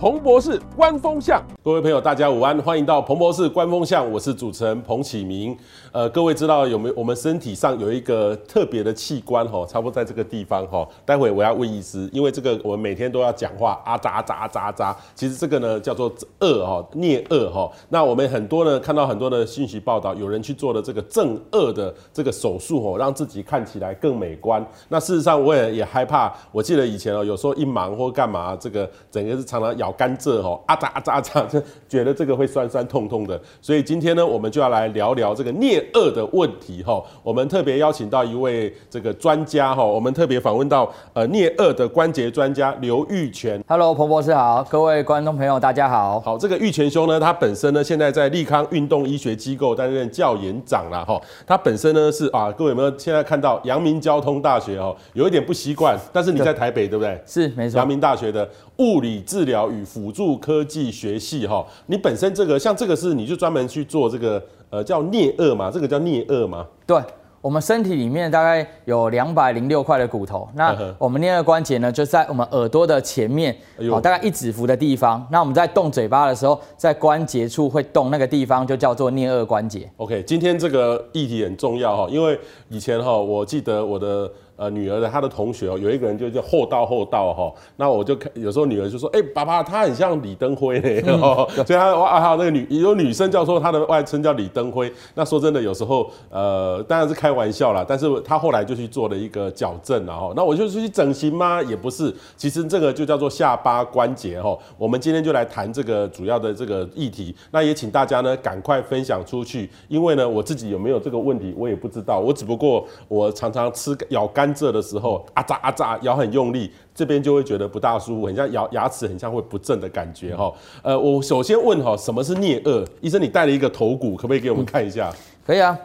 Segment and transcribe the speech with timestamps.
[0.00, 5.54] 彭博士观风向，各位朋友，大家午安，欢迎到彭博士观风向，我是主持人彭启明。
[5.92, 6.94] 呃，各位知道有没有？
[6.96, 10.88] 我们身体上有一个特别的器官哈，差不多在这个地方哈。
[11.04, 14.96] 待会我要问医师，因为这个我们每天都要讲话啊，喳喳喳喳。
[15.14, 17.70] 其实这个呢叫做恶哈，颞恶哈。
[17.90, 24.66] 那我们很多呢看到很多的信息报道，有人去做了这个正恶的这个手术哦，让自己看起来更美观。
[24.88, 29.89] 那事实上我也也害怕，我记得以前哦，有时候一忙或干嘛，这个整个是常常咬。
[29.92, 37.02] 甘蔗吼，啊喳啊喳啊喳，就觉得这个会酸酸痛痛的，所以今天呢，我们就要来聊聊这个颞颌的问题哈。
[37.22, 43.62] 我们特别邀请到一位这个专家哈，我们特别访问到呃颞颌的关节专家刘玉泉。
[43.68, 46.20] Hello，彭博士好，各位观众朋友大家好。
[46.20, 51.20] 好，这个玉泉兄呢，他本身呢现在在立康运动医学机构担任教研长了哈。
[51.46, 57.20] 他本身呢是啊，各位有没有现在看到阳明交通大学哦，有一点不习惯，但是你在台北对不对？
[57.26, 57.78] 是没错。
[57.78, 58.48] 阳明大学的
[58.80, 66.66] 物理治疗与辅助科技学系哈，你本身这个像这个是你就专门去做这个呃叫颞颌嘛，这个叫颞颌嘛？
[66.86, 66.98] 对，
[67.42, 73.54] 我们身体里面大概有两百零六块的骨头，那我们颞颌关节呢就在我们耳朵的前面，
[73.90, 75.26] 哦，大概一指幅的地方。
[75.30, 79.86] 那我们在动嘴巴的时候，在关节处会动那个地方就叫做颞颌关节。
[79.98, 82.38] OK，今天这个议题很重要哈，因为
[82.70, 84.32] 以前哈，我记得我的。
[84.60, 91.18] 呃，女儿的她的同学哦，有一个人就叫厚道厚道哈，那我就看有时候女儿就说，哎、欸，爸爸他很像李登辉嘞，嗯、
[91.64, 101.62] 所以他哇还有那个女有女生叫说她的外称叫李登辉，那说真的有时候呃当然是开玩笑啦，但是他后来就去做了一个矫正了哈，那我就去整形吗？
[101.62, 114.60] 也不是，其实这个就叫做下巴关节哈，我们今天就来谈这个主要的这个议题，那也请大家呢赶快分享出去，因为呢我自己有没有这个问题我也不知道，我只不过我常常吃咬甘。
[114.60, 120.52] 这的时候，啊扎啊扎，咬很用力，这边就会觉得不大舒服，很像咬牙齿，很像会不正的感觉哈。
[120.82, 122.86] 呃，我首先问哈，什么是颞颌？
[123.00, 125.12] 医生，你戴了一个头骨，可不可以给我们看一下？
[125.46, 125.78] 可以啊。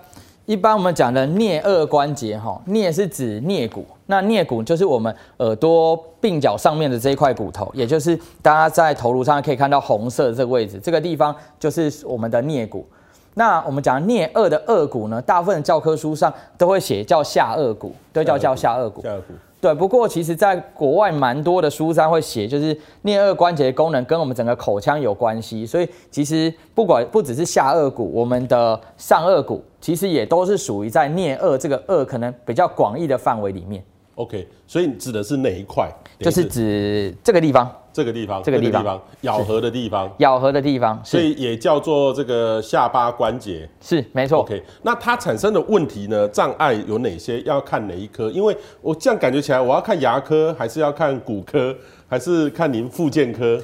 [0.46, 12.86] 一般我们讲的颞颌关节哈，颞是指颞骨，那颞骨就是我们耳朵鬓角上面的这一块骨头，也就是大家在头颅上可以看到红色的这个位置，这个地方就是我们的颞骨。
[13.36, 19.02] 那我们讲颞颌的顎骨呢，大部分教科书上都会写叫下颚骨，都叫叫下颚骨。
[19.02, 19.34] 下颚骨。
[19.62, 33.84] 对，不过其实在国外蛮多的书上会写，就是颞颌关节的功能跟我们整个口腔有关系，所以其实不管不只是下颚骨，我们的上颚骨其实也都是属于在颞颌这个顎可能比较广义的范围里面。
[34.16, 35.90] OK，所以指的是哪一块？
[36.20, 44.40] 就是指这个地方，这个地方，这个地方，咬合的地方，咬合的地方，所以也叫做这个下巴关节，是没错。
[44.40, 47.42] OK，那它产生的问题呢，障碍有哪些？
[47.42, 48.32] 要看哪一科？
[48.32, 51.76] 因为我这样感觉起来，我要看牙科，还是要看骨科，
[52.08, 53.62] 还是看您附健科？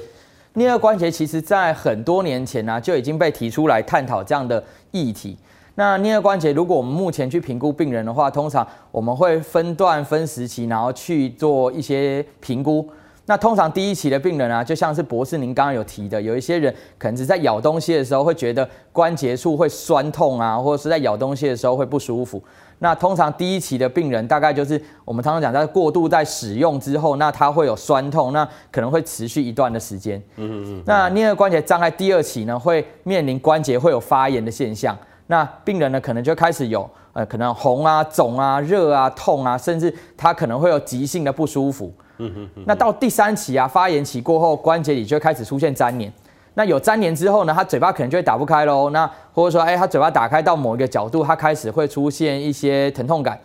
[0.54, 5.34] 颞颌关节其实在很多年前呢、啊，就已经被提出来探讨这样的议题。
[5.74, 12.86] 那颞颌关节，如果我们目前去评估病人的话，通常我们会分段分时期，然后去做一些评估。
[13.24, 22.42] 那通常第一期的病人啊，就像是博士您刚刚有提的，有一些人可能是在咬东西的时候会觉得关节处会酸痛啊，或者是在咬东西的时候会不舒服。
[22.80, 30.20] 那通常第一期的病人大概就是我们常常讲，在过度在使用之后，那它会有酸痛，那可能会持续一段的时间。
[30.36, 30.82] 嗯嗯嗯。
[30.84, 34.98] 那颞颌关节障碍第二期呢，会面临关节会有发炎的现象。
[35.26, 41.92] 那病人呢，可能就开始有呃，可能红啊、肿啊、热啊、痛啊，甚至他可能会有急性的不舒服。
[42.18, 46.12] 嗯哼，那到第三期啊，发炎期过后，关节里就会开始出现粘连。
[46.54, 48.90] 那有粘连之后呢，他嘴巴可能就会打不开喽。
[48.90, 53.38] 那或者说，哎，他嘴巴打开到某一个角度，他开始会出现一些疼痛感。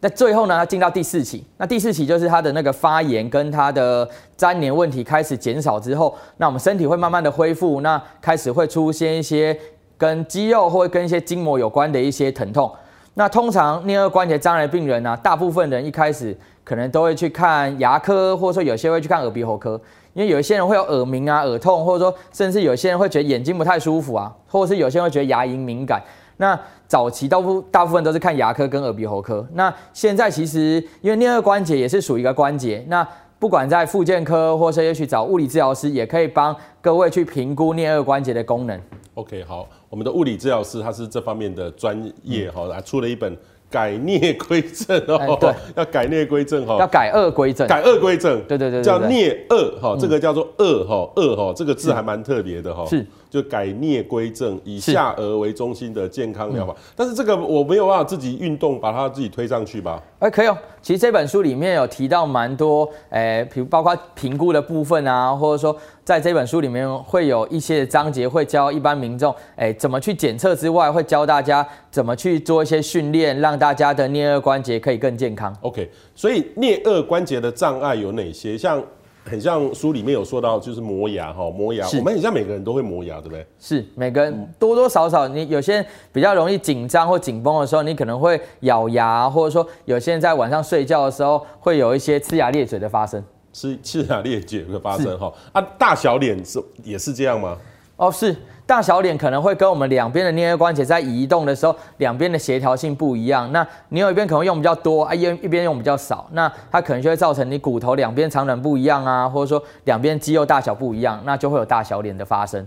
[0.00, 1.44] 那最后呢，他进到第四期。
[1.56, 9.56] 那第四期就是他的那个发炎跟他的粘连问题开始减少之后，那我们身体会慢慢的恢复，那开始会出现一些。
[9.98, 12.70] 跟肌肉或跟一些筋膜有关的一些疼痛，
[13.14, 19.80] 那通常颞颌关节障碍病人呢、大部分人一开始可能都会去看牙科，或者说有些会去看耳鼻喉科，
[20.12, 26.02] 因为有一些人会有耳鸣啊、耳痛，或者说甚至有些人会觉得眼睛不太舒服啊，或者是有些人会觉得牙龈敏感。
[26.38, 33.06] 那早期大部大部分都是看牙科跟耳鼻喉科，那现在其实因为颞颌关节也是属于一个关节，那
[33.38, 38.78] 不管在复健科或是去找物理治疗师，也可以帮各位去评估颞颌关节的功能。
[39.14, 43.36] OK，好，我们的物理治疗师他是这方面的专业哈，来、嗯、出了一本
[43.68, 53.04] 改孽归正哦、 要改孽归正哈，要改恶归正，改恶归正，对对对，叫孽恶哈，这个叫做恶哈，恶哈，这个字还蛮特别的哈，是，
[53.36, 56.74] 就改颞归正，以下颚为中心的健康疗法。
[56.94, 60.02] 但是这个我没有办法自己运动把它自己推上去吧？
[60.20, 60.56] 哎，可以哦。
[60.80, 75.54] 其实这本书里面有提到蛮多，哎，比如包括评估的部分啊，或者说在这本书里面会有一些章节会教一般民众，哎，怎么去检测之外，会教大家怎么去做一些训练，让大家的颞顎关节可以更健康。
[75.60, 78.56] OK，所以颞顎关节的障碍有哪些？
[78.56, 78.82] 像
[79.28, 81.86] 很像书里面有说到，就是磨牙哈，磨牙。
[81.98, 83.44] 我们很像每个人都会磨牙，对不对？
[83.58, 93.22] 是，每个人多多少少，你有些人比较容易紧张或紧绷的时候，你可能会咬牙，或者说有些人在晚上睡觉的时候会有一些呲牙咧嘴的发生。
[93.52, 97.56] 呲呲牙咧嘴的发生哈啊，大小脸是也是这样吗？
[97.96, 98.34] 哦，是。
[98.66, 103.52] 大小脸可能会跟我们两边的颞颌关节在移动的时候，两边的协调性不一样。
[103.52, 112.66] 那你有一边可能用比较多啊，一一边用比较少，那它可能就会造成你骨头两边长短不一样啊，或者说两边肌肉大小不一样，那就会有大小脸的发生。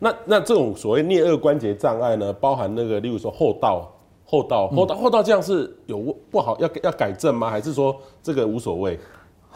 [0.00, 3.92] 那那这种所谓颞颌关节障碍呢，包含那个，例如说后道。
[4.28, 7.48] 后道，后道，后道这样是有不好要要改正吗？
[7.48, 8.98] 还是说这个无所谓？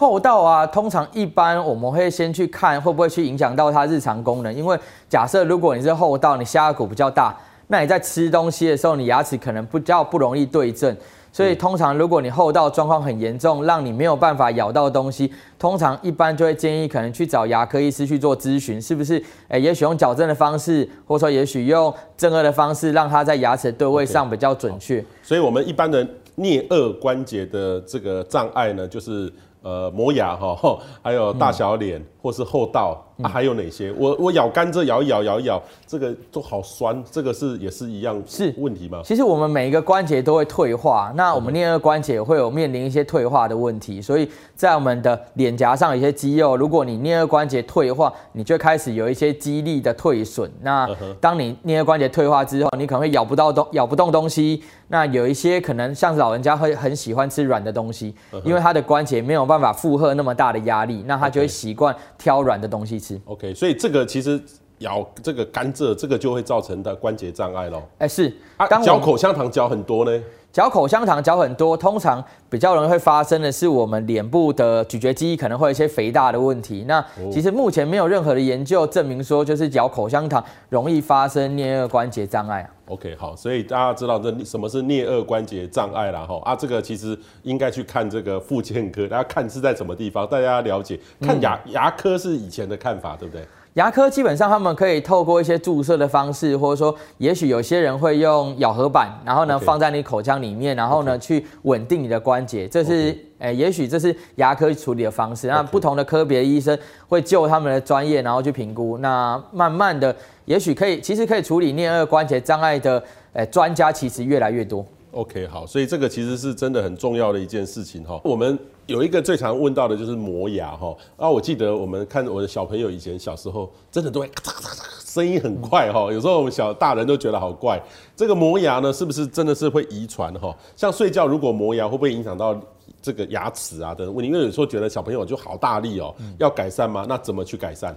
[0.01, 4.53] 戽斗啊，通常一般我们会先去看会不会去影响到它日常功能。
[4.55, 4.75] 因为
[5.11, 7.37] 假设如果你是厚道，你下颚骨比较大，
[7.67, 10.97] 那你在吃东西的时候，你牙齿可能比较不容易对正。
[11.31, 19.23] 所以通常如果你后道状况很严重，让你没有办法咬到东西，通常一般就会建议可能去找牙科医师去做咨询，是不是？
[19.49, 25.05] 哎，也许用矫正的方式，或者说也许用正颚的方式，让它在牙齿对位上比较准确。
[25.23, 26.03] 所以我们一般的
[26.39, 29.31] 颞顎关节的这个障碍呢，就是。
[29.63, 33.93] 呃，磨牙哈， 还有大小脸，或是戽斗、嗯啊，还有哪些？
[33.99, 39.01] 我我咬甘蔗咬一咬咬一咬，这个都好酸，这个是也是一样是问题吗？
[39.05, 50.51] 其实我们每一个关节都会退化，那我们颞颌关节也会有面临一些退化的问题，所以在我们的脸颊上有些肌肉，如果你颞颌关节退化，你就开始有一些肌力的退损。
[50.63, 50.89] 那
[51.21, 54.63] 当你颞颌关节退化之后，你可能会咬不到东咬不动东西。
[54.93, 58.13] 那有一些可能像是老人家会很喜欢吃软的东西，
[58.45, 63.19] 因为他的关节没有办法负荷那么大的压力，那他就会习惯挑软的东西吃。
[63.25, 64.39] OK，所以这个其实
[64.79, 67.83] 咬这个甘蔗，这个就会造成的关节障碍咯。
[67.99, 70.23] 哎，是啊，嚼口香糖嚼很多呢。
[70.53, 76.85] 嚼口香糖嚼很多，通常比较容易会发生的是我们脸部的咀嚼肌可能会有一些肥大的问题。
[76.89, 82.71] 那其实目前没有任何的研究证明说，就是嚼口香糖容易发生颞颌关节障碍啊。
[82.87, 90.99] OK，好，所以大家知道这什么是颞颌关节障碍了哈啊，这个其实应该去看这个复健科，大家看是在什么地方，大家要了解。
[91.21, 93.47] 看牙牙科是以前的看法，对不对？
[93.75, 102.67] 牙科基本上他们可以透过一些注射的方式，或者说，也许有些人会用咬合板，然后呢.放在你口腔里面，然后呢.去稳定你的关节。
[102.67, 105.47] 这是，哎也许这是牙科处理的方式。
[105.47, 106.77] 那不同的科别的医生
[107.09, 108.99] 会就他们的专业，然后去评估。
[108.99, 110.15] 那慢慢的，
[110.47, 113.01] 也许可以，其实可以处理颞颌关节障碍的，
[113.33, 114.85] 哎，专家其实越来越多。
[115.13, 118.21] OK，好，所以这个其实是真的很重要的一件事情哈。
[118.23, 120.97] 我们有一个最常问到的就是磨牙哈。
[121.17, 126.13] 啊，我记得我们看我的小朋友以前小时候，真的都会咔嚓咔嚓，声音很快哈。
[126.13, 127.81] 有时候我们小大人都觉得好怪。
[128.15, 130.55] 这个磨牙呢，是不是真的是会遗传哈？
[130.77, 132.57] 像睡觉如果磨牙，会不会影响到
[133.03, 134.31] 这个牙齿啊的问题？
[134.31, 137.05] 因为有时候觉得小朋友就好大力哦，要改善吗？
[137.09, 137.93] 那怎么去改善？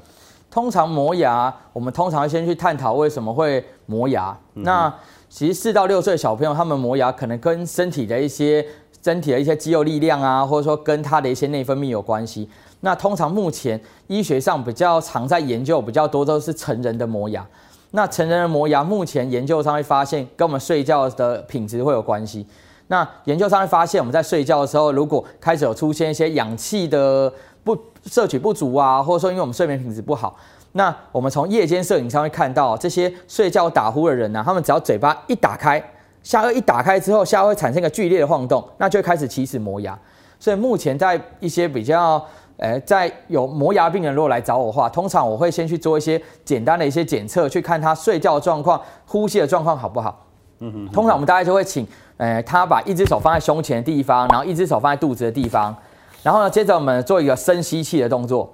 [0.50, 4.36] 通常磨牙，我们通常先去探讨为什么会磨牙。
[4.54, 4.94] 那
[5.36, 8.64] 其实四到六岁小朋友，他们磨牙可能跟身体的一些
[9.02, 12.48] 身体的一些肌肉力量啊，或者说跟他的一些内分泌有关系。
[12.82, 17.44] 那通常目前医学上比较常在研究比较多都是成人的磨牙。
[17.90, 22.46] 那成人的磨牙，目前研究上会发现跟我们睡觉的品质会有关系。
[22.90, 27.76] 那研究上会发现，我们在睡觉的时候，如果开始有出现一些氧气的不
[28.06, 30.38] 摄取不足啊，或者说因为我们睡眠品质不好。
[30.74, 35.82] 那我们从夜间摄影上会看到，这些睡觉打呼的人呢、他们只要嘴巴一打开，
[36.24, 39.98] 下颚一打开之后，下颚会产生一个剧烈的晃动，那就会开始起始磨牙。
[40.40, 42.24] 所以目前在一些比较，
[42.58, 50.26] 呃，在有磨牙病人如果来找我的话，通常我会先去做一些简单的一些检测，去看他睡觉状况、呼吸的状况好不好。
[50.60, 51.88] 嗯哼，通常我们大概就会请，
[52.18, 55.76] 呃，他把一只手放在胸前的地方，然后一只手放在肚子的地方，
[56.24, 58.52] 然后呢，接着我们做一个深吸气的动作。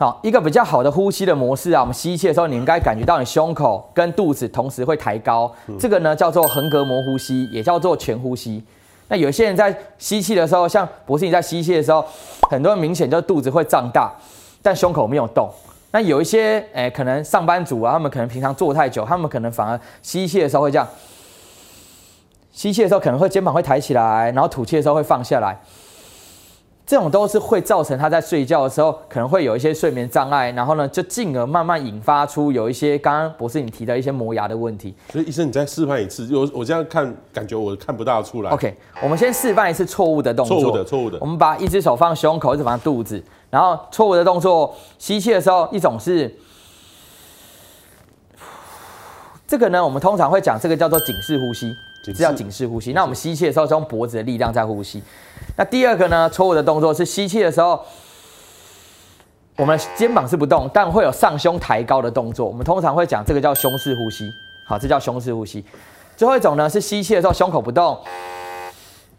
[0.00, 8.62] 好，一个比较好的呼吸的模式啊，我们吸气的时候，你应该感觉到你胸口跟肚子同时会抬高，这个呢叫做横膈膜呼吸，也叫做全呼吸。
[9.08, 12.04] 那有些人在吸气的时候，像博士你在吸气的时候，
[12.48, 14.12] 很多人明显就肚子会胀大，
[14.62, 15.50] 但胸口没有动。
[15.90, 20.86] 那有一些诶、欸，可能上班族啊，他们可能平常坐太久，他们可能反而吸气的时候会这样，
[22.52, 25.58] 吸气的时候可能会肩膀会抬起来，然后吐气的时候会放下来。
[26.88, 34.94] 这种都是会造成他在睡觉的时候可能会有一些睡眠障碍，然后呢，就进而慢慢引发出有一些刚刚博士你提的一些磨牙的问题。
[35.12, 38.50] 所以医生，你再示范一次，我我这样看，感觉我看不大出来。
[38.52, 40.62] OK，我们先示范一次错误的动作。
[40.62, 41.18] 错误的，错误的。
[41.20, 46.34] 我们把一只手放胸口，一只放肚子，然后错误的动作，吸气的时候，一种是
[49.46, 51.70] 这个呢，我们通常会讲这个叫做警示呼吸。
[52.04, 52.92] 这叫警示呼吸。
[52.92, 55.02] 那我们吸气的时候是用脖子的力量在呼吸。
[55.56, 57.80] 那第二个呢，错误的动作是吸气的时候，
[59.56, 62.46] 我们肩膀是不动，但会有上胸抬高的动作。
[62.46, 64.30] 我们通常会讲这个叫胸式呼吸。
[64.66, 65.64] 好，这叫胸式呼吸。
[66.16, 67.98] 最后一种呢是吸气的时候胸口不动，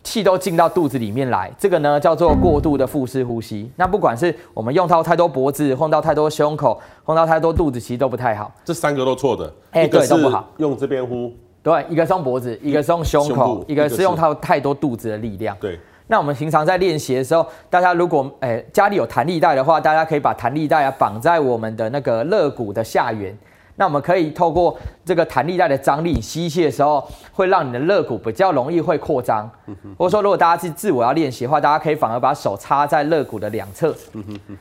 [0.03, 3.71] 气都进到肚子里面来，这个呢叫做过度的腹式呼吸。
[3.75, 8.51] 那不管是我们用到太多脖子，碰到太多胸口，碰到太多肚子，其实都不太好。
[8.63, 9.53] 这三个都错的。
[9.71, 10.49] 哎，对，都不好。
[10.57, 11.31] 用这边呼。
[11.69, 15.55] 对，一个是用脖子，一个是用胸口，一个是用它太多肚子的力量。
[15.59, 23.37] 对，那我们平常在练习的时候，大家如果诶、欸、家里有弹力带的话，大家可以把弹力带啊绑在我们的那个肋骨的下缘。
[23.75, 29.49] 那我们可以透过这个弹力带的张力，吸气的时候会让你的肋骨比较容易会扩张。
[29.97, 33.95] 或者说，如果大家是自我要练习的话，大家可以反而把手插在肋骨的两侧。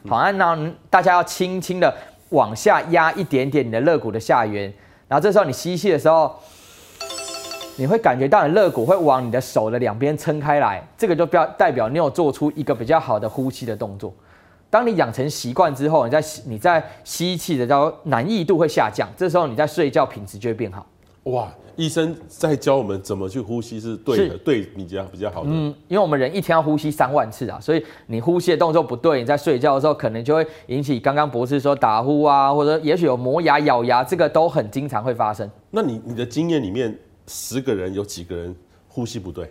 [0.08, 0.56] 好，那
[0.90, 1.92] 大家要轻轻的
[2.28, 4.72] 往下压一点点你的肋骨的下缘，
[5.08, 6.30] 然后这时候你吸气的时候。
[7.78, 14.12] 你会感觉到你肋骨会往你的手的两边撑开来，这个就表代表你有做出一个比较好的呼吸的动作。
[14.68, 20.85] 当你养成习惯之后，你在你在吸气的时候难易度会下降，这时候你在睡觉品质就会变好。
[21.25, 25.50] 哇，医生在教我们怎么去呼吸是对的，是对你这样比较好的。
[25.52, 35.49] 嗯，因为我们人一天要呼吸三万次啊，所以你呼吸的动作不对，你在睡觉的时候可能就会引起刚刚博士说打呼啊，或者也许有磨牙、咬牙，这个都很经常会发生。
[35.70, 36.99] 那你你的经验里面？
[37.28, 38.52] 十个人有几个人
[38.88, 39.49] 呼吸不对？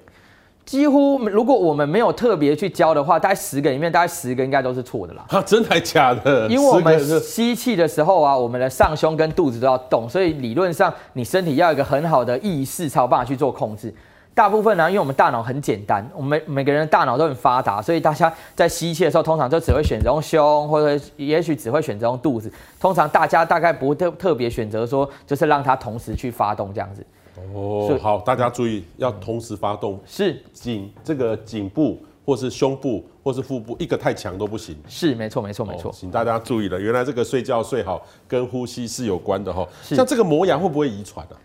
[0.65, 5.23] 几乎如果我们没有特别去教的话，大概十个里面大概十个应该都是错的啦。
[5.29, 6.45] 啊，真的假的？
[6.49, 13.93] 因为我们吸气的时候啊，我们的上胸跟肚子都要动，所以理论上你身体要有一个很好的意识才有办法去做控制。
[14.35, 22.51] 大部分呢，因为我们大脑很简单，我们每每个人的大脑都很发达，所以大家在吸气的时候，通常就只会选择用胸，或者也许只会选择用肚子。
[22.77, 27.05] 通常大家大概不会特特别选择说，就是让它同时去发动这样子。
[27.53, 34.75] 哦，好，大家注意，要同时发动，是颈这个颈部或是胸部或是腹部，一个太强都不行。
[34.87, 35.91] 是，没错，没错，没错。
[35.93, 39.67] 请大家注意了，原来这个睡觉睡好跟呼吸是有关的哈。
[39.83, 41.35] 像这个磨牙会不会遗传呢？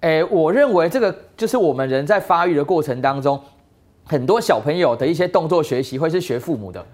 [0.00, 3.40] 哎，我认为这个就是我们人在发育的过程当中，
[4.04, 6.84] 很多小朋友的一些动作学习会是学父母的。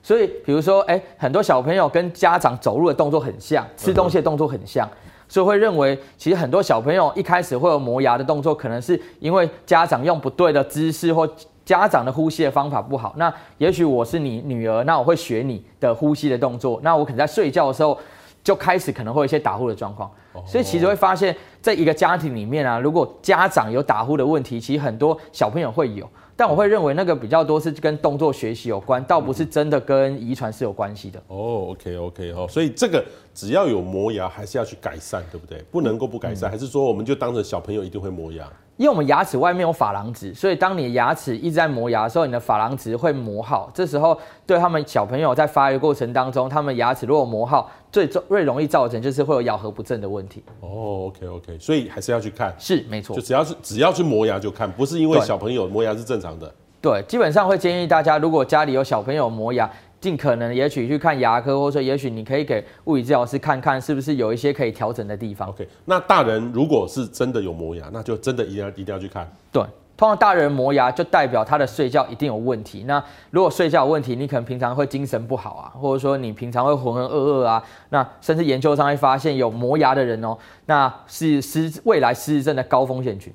[0.00, 4.88] 所以，比如说，哎，很多小朋友跟家长走路的动作很像，吃东西的动作很像。
[4.88, 11.28] 嗯所以会认为，其实很多小朋友一开始会有磨牙的动作，可能是因为家长用不对的姿势或
[11.64, 13.14] 家长的呼吸的方法不好。
[13.18, 16.80] 那也许我是你女儿，那我会学你的呼吸的动作。
[16.82, 17.96] 那我可能在睡觉的时候
[18.42, 20.10] 就开始可能会有一些打呼的状况。
[20.46, 26.08] 所以其实会发现，在一个家庭里面啊，如果家长有打呼的问题，其实很多小朋友会有。
[26.38, 31.18] 但我会认为那个比较多是跟动作学习有关，倒不是真的跟遗传是有关系的。
[31.26, 33.04] 哦，OK OK 哦，所以这个
[33.34, 35.60] 只要有磨牙，还是要去改善，对不对？
[35.72, 38.48] 不能够不改善，还是说我们就当成小朋友一定会磨牙？
[38.78, 43.68] 因为我们牙齿外面有珐琅质，所以当你的牙齿一直在磨牙的时候，你的珐琅质会磨耗。
[43.74, 44.16] 这时候
[44.46, 50.44] 对他们小朋友在发育过程当中，他们牙齿如果磨耗，最最容易造成就是会有咬合不正的问题。
[50.60, 52.54] 哦，OK OK，所以还是要去看。
[52.56, 53.16] 是，没错。
[53.16, 56.54] 就只要是只要去磨牙就看，不是因为小朋友磨牙是正常的。
[56.80, 59.68] 对，基本上会建议大家，如果家里有小朋友磨牙。
[60.00, 65.48] 尽可能，也许去看牙科，或者说，也许你可以给物理治疗师看看，是不是有一些可以调整的地方。
[65.48, 69.28] OK，那大人如果是真的有磨牙，那就真的一定要一定要去看。
[69.50, 69.60] 对，
[69.96, 72.84] 通常大人磨牙就代表他的睡觉一定有问题。
[72.84, 83.32] 那如果睡觉有问题，你可能平常会精神不好啊，或者说你平常会浑浑噩噩啊，那甚至研究上会发现有磨牙的人哦，那是失未来失智症的高风险群。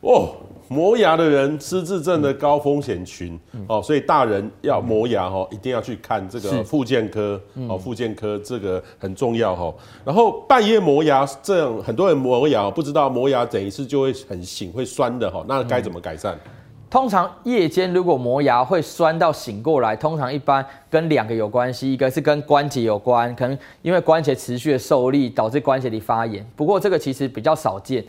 [0.00, 0.30] 哦，
[0.72, 9.74] 磨牙的人，失智症的高风险群、嗯、哦，所以大人要磨牙哦，一定要去看这个复健科哦，复健科这个很重要哈。
[10.04, 16.34] 然后半夜磨牙，这样很多人磨牙不知道磨牙整一次就会很醒，会酸的哈，那该怎么改善？
[16.36, 16.50] 嗯、
[16.88, 28.04] 通常夜间如果磨牙会酸到醒过来，通常一般跟两个有关系，一个是跟关节有关，可能因为关节持续的受力导致关节里发炎，不过这个其实比较少见。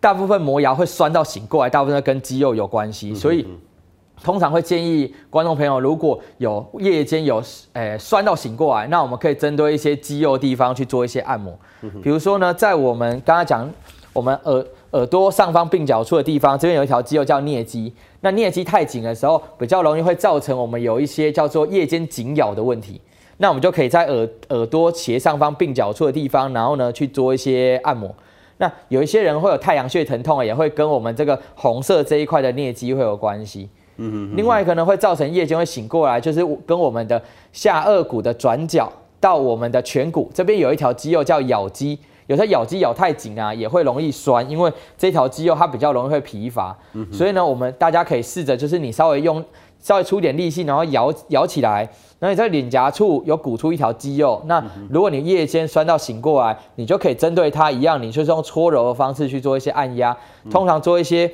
[0.00, 3.46] 大部分磨牙会酸到醒过来，大部分都跟肌肉有关系，所以
[4.22, 7.36] 通常会建议观众朋友，如果有夜间有
[7.74, 11.58] 诶、欸、酸到醒过来，那我们可以针对一些肌肉地方去做一些按摩。
[12.02, 13.70] 比如说呢，在我们刚刚讲
[14.12, 17.92] 我们耳耳朵上方鬓角处的地方，这边有一条肌肉叫颞肌。
[18.20, 23.00] 那颞肌太紧的时候，比较容易会造成我们有一些叫做夜间紧咬的问题。
[23.38, 28.14] 那我们就可以在耳耳朵斜上方鬓角处的地方，然后呢去做一些按摩。
[28.60, 33.70] 那有一些人会有太阳穴疼痛，也会跟我们这个红色这一块的颞肌会有关系。
[33.96, 34.36] 嗯哼。
[34.36, 37.20] 另外可能会造成夜间会醒过来，就是跟我们的
[37.52, 41.98] 下颚骨的转角到我们的颧骨这边有一条肌肉叫咬肌。
[42.26, 46.76] 有时候咬肌咬太紧啊，也会容易酸，因为这条肌肉它比较容易会疲乏。
[46.92, 49.42] 嗯、所以呢，我们大家可以试着，就是你稍微用
[49.80, 51.88] 稍微出点力气，然后摇摇起来。
[52.18, 60.16] 那你在脸颊处有鼓出一条肌肉，那如果你夜间酸到醒过来，你就可以针对它一样，你就是用搓揉的方式去做一些按压，
[60.50, 61.30] 通常做一些。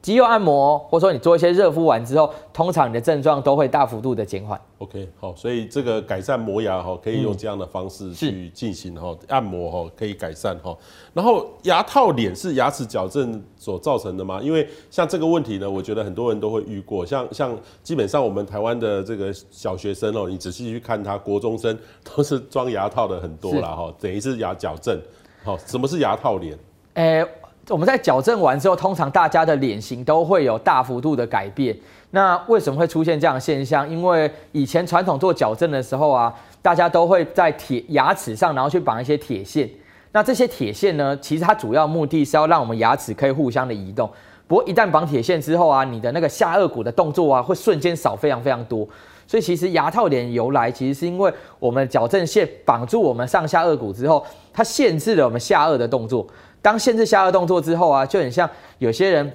[0.00, 4.60] 肌肉按摩，或者说你做一些热敷完之后，通常你的症状都会大幅度的减缓。
[4.78, 10.76] OK，好，所以这个改善磨牙哈，可以用这样的方式去进行哈，按摩哈可以改善哈。
[11.12, 14.40] 然后牙套脸是牙齿矫正所造成的吗？
[14.40, 17.04] 因为像这个问题呢，我觉得很多人都会遇过。
[17.04, 24.96] 像像基本上我们台湾的这个小学生哦，你仔细去看他，国中生都是装牙套的很多啦哈，等于是牙矫正。
[25.42, 26.56] 好，什么是牙套脸？
[26.94, 27.26] 欸
[27.70, 31.76] 我们在矫正完之后，通常大家的脸型都会有大幅度的改变。
[32.10, 33.88] 那为什么会出现这样的现象？
[33.88, 39.68] 因为以前传统做矫正的时候啊，大家都会在铁牙齿上，然后去绑一些铁线。
[40.12, 44.08] 那这些铁线呢，其实它主要目的是要让我们牙齿可以互相的移动。
[44.46, 48.88] 不过一旦绑铁线之后啊，你的那个下颚骨的动作啊，会瞬间少非常非常多。
[49.26, 56.26] 所以其实牙套脸由来，其实是因为我们矫正线绑住我们上下颚骨之后，它限制了我们下颚的动作。
[56.60, 58.48] 当限制下颚动作之后啊，就很像
[58.78, 59.32] 有些人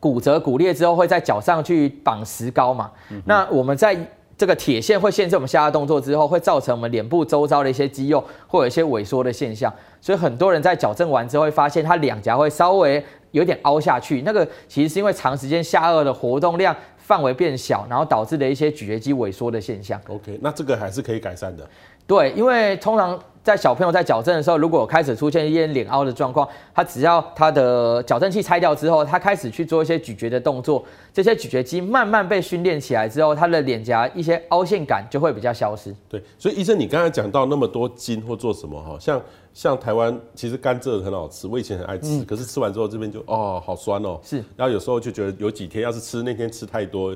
[0.00, 2.90] 骨折骨裂之后会在脚上去绑石膏嘛。
[3.10, 3.96] 嗯、那我们在
[4.38, 9.72] 这个铁线会限制我们下颚动作之后，会造成我们脸部周遭的一些肌肉会有一些萎缩的现象。
[10.00, 14.22] 所以很多人在矫正完之后会发现，他两颊会稍微有点凹下去。
[14.22, 20.00] 那个其实是因为长时间下颚的活动量范围变小，然后导致的一些咀嚼肌萎缩的现象。
[20.08, 21.66] OK，那这个还是可以改善的。
[22.06, 23.18] 对，因为通常。
[23.46, 30.84] 在小朋友在矫正的时候，如果有开始出现一些脸凹的状况，他只要他的矫正器拆掉之后，他开始去做一些咀嚼的动作，
[31.14, 35.94] 这些咀嚼肌慢慢被训练起来之后，他的脸颊一些凹陷感就会比较消失。
[36.08, 39.22] 对，所以医生，你刚才讲到那么多筋或做什么哈，像
[39.54, 47.14] 像台湾其实甘蔗很好吃，我以前很爱吃，嗯、可是吃完之后这边就哦好酸哦，是，然后有时候就觉得有几天要是吃那天吃太多，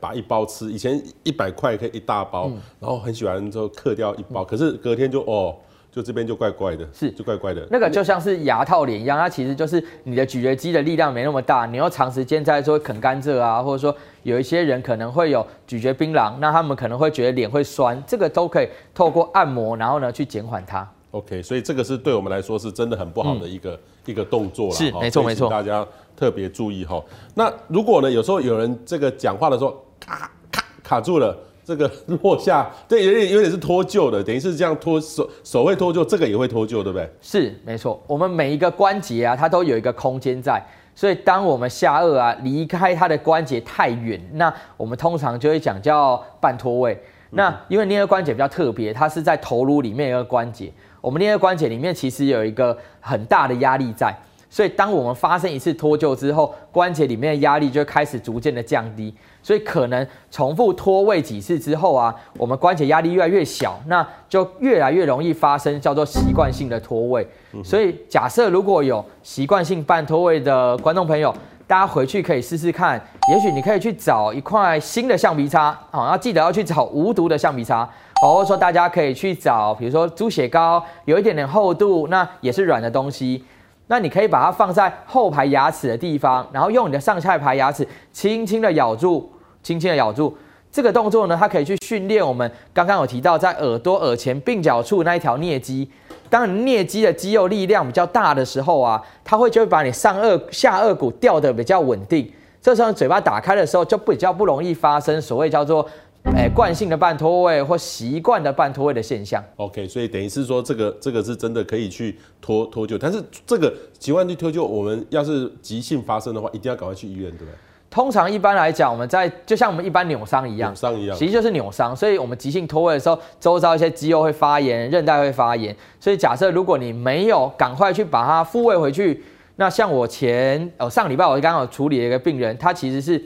[0.00, 5.54] 把一包吃，以前一百块可以一大包，嗯、然后很喜欢之后嗑掉一包，嗯、可是隔天就哦。
[5.96, 7.66] 就这边就怪怪的，是就怪怪的。
[7.70, 20.86] 那个就像是牙套脸一样，它其实就是你的咀嚼肌的力量没那么大，你要长时间在说啃甘蔗啊，或者说有一些人可能会有咀嚼槟榔，那他们可能会觉得脸会酸，这个都可以透过按摩，然后呢去减缓它。
[21.12, 25.82] OK，所以这个是对我们来说是真的很不好的一个、嗯、一个动作了，是没错没错，大家
[26.14, 27.02] 特别注意哈。
[27.32, 31.34] 那如果呢，有时候有人这个讲话的时候卡卡卡住了。
[31.66, 31.90] 这个
[32.22, 37.10] 落下，对，有点有点是脱臼的，等于是这样脱手手会脱臼，这个也会脱臼，对不对？
[37.20, 38.00] 是，没错。
[38.06, 46.96] 我们每一个关节啊，它都有一个空间在，所以当我们下颚啊离开它的关节太远，那我们通常就会讲叫半脱位。
[47.30, 54.14] 那因为颞顎关节比较特别，它是在头颅里面一个关节，我们颞顎关节里面其实有一个很大的压力在，
[54.56, 59.14] 所以当我们发生一次脱臼之后，关节里面的压力就开始逐渐的降低。
[59.42, 67.28] 所以可能重复脱位几次之后啊，我们关节压力越来越小，那就越来越容易发生叫做习惯性的脱位。
[67.62, 71.30] 所以假设如果有习惯性半脱位的观众朋友，
[71.66, 72.98] 大家回去可以试试看，
[73.30, 77.86] 也许你可以去找一块新的橡皮擦啊，要记得要去找无毒的橡皮擦，
[78.22, 83.44] 或者说大家可以去找，比如说猪血糕，有一点点厚度，那也是软的东西，
[83.88, 89.30] 那你可以把它放在后排牙齿的地方，然后用你的上下排牙齿轻轻的咬住。
[89.62, 90.32] 轻轻的咬住
[90.70, 95.90] 这个动作呢，它可以去训练我们刚刚有提到在耳朵耳前鬓角处那一条颞肌。
[96.30, 102.30] 当你颞肌的肌肉力量比较大的时候啊，它会就会把你上颚下颚骨吊得比较稳定。
[102.62, 105.84] 这时候嘴巴打开的时候，就比较不容易发生所谓叫做
[106.34, 109.42] 诶惯性的半脱位或习惯的半脱位的现象。
[109.56, 117.50] OK，所以等于是说这个这个是真的可以去脱脱臼，但是这个习惯去脱臼，我们要是急性发生的话，一定要赶快去医院，对不对？
[117.88, 121.96] 通常一般来讲，我们在就像我们一般扭伤一样，扭伤一样，其实就是扭伤。
[121.96, 125.74] 所以我们急性脱位的时候，周遭一些肌肉会发炎，韧带会发炎。
[125.98, 129.22] 所以假设如果你没有赶快去把它复位回去，
[129.54, 133.24] 那像我前呃上礼拜我刚刚有处理了一个病人，他其实是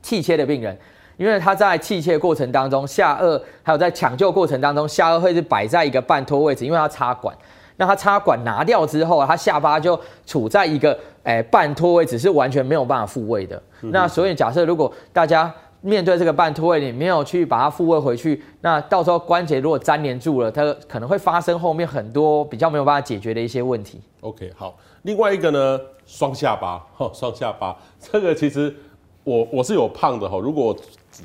[0.00, 0.78] 气切的病人，
[1.18, 7.36] 因为他在气切过程当中，下颚还有在抢救过程当中，下颚会是摆在一个半脱位置，因为他插管。
[7.76, 13.62] 那他插管拿掉之后，他下巴就处在一个诶、欸、半脱位，置是完全没有办法复位的。
[13.82, 24.00] 嗯、那所以假设如果大家面对这个半脱位，你没有去把它复位回去，那到时候关节如果粘连住了，它可能会发生后面很多比较没有办法解决的一些问题。
[24.22, 28.74] OK，好，另外一个呢，双下巴，哈，双下巴，这个其实
[29.22, 30.76] 我我是有胖的哈，如果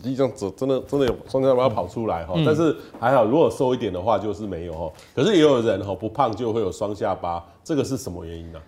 [0.02, 4.92] 仔细这样子，真的真的有双下巴跑出来哈，嗯、但是还好，如果瘦一点的话就是没有哈。
[5.16, 8.60] 可是也有人哈不胖就会有双下巴，这个是什么原因呢？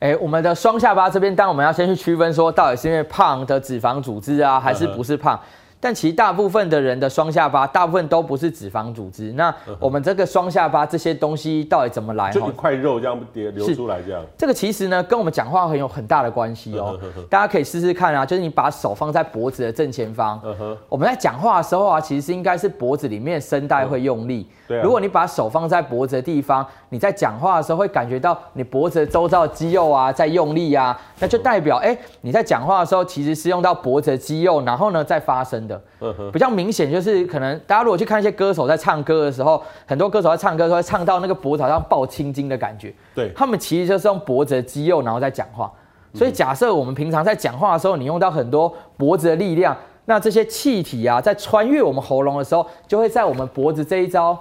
[0.00, 5.38] 哎，我们的双下巴这边，当我们要先去区分说，到底是因为胖的脂肪组织啊，还是不是胖？
[5.80, 9.32] 但其实大部分的人的双下巴，大部分都不是脂肪组织。
[9.32, 12.30] 那我们这个双下巴这些东西到底怎么来？
[12.30, 14.22] 就一块肉这样叠流出来这样。
[14.36, 17.00] 这个其实呢，跟我们讲话很有很大的关系哦。
[17.30, 20.38] 大家可以试试看啊，就是你把手放在脖子的正前方。
[20.88, 24.46] 我们在讲话的时候啊，其实是应该是脖子里面声带会用力。
[24.82, 35.69] 如果你把手放在脖子的地方，你在讲话的时候会感觉到你脖子的周遭的肌肉啊在用力啊，那就代表哎你在讲话的时候其实是用到脖子的肌肉，然后呢再发声。
[36.32, 42.94] 比较明显就是，可能大家如果去看一些歌手在唱歌的时候，很多歌手在唱歌都会唱到那个脖子好像爆青筋的感觉。
[43.14, 45.70] 对，他们其实就是用脖子的肌肉然后在讲话。
[46.14, 54.38] 所以假设我们平常在讲话的时候，你用到很多脖子的力量，那这些气体啊在穿越我们喉咙的时候，就会在我们脖子这一招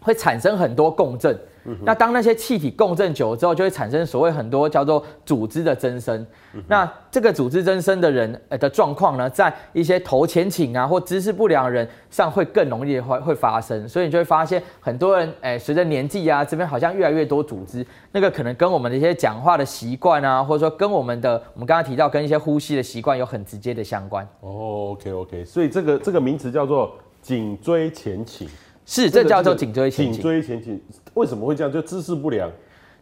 [0.00, 1.38] 会产生很多共振。
[1.84, 6.26] 那当那些气体共振久了之后，就会产生所谓很多叫做组织的增生。
[6.66, 13.88] 那这个组织增生的人呃的状况呢，在一些头前倾啊或姿势不良的人上会更容易会会发生。
[13.88, 24.26] 所以你就会发现很多人哎，随着年纪啊，这边好像越来越多组织，那个可能跟我们的一些讲话的习惯啊，或者说跟我们的我们刚刚提到跟一些呼吸的习惯有很直接的相关。
[24.40, 28.48] 哦，OK OK，所以这个这个名词叫做颈椎前倾。
[28.90, 30.14] 是，这叫做颈椎前倾。
[30.14, 30.80] 颈椎前倾
[31.18, 31.72] 为什么会这样？
[31.72, 32.48] 就姿势不良，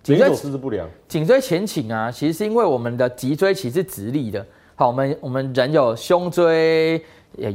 [0.02, 0.88] 颈椎姿势不良。
[1.07, 4.44] 颈椎前倾啊，其实是因为我们的脊椎其实是直立的。
[4.74, 7.00] 好，我们我们人有胸椎、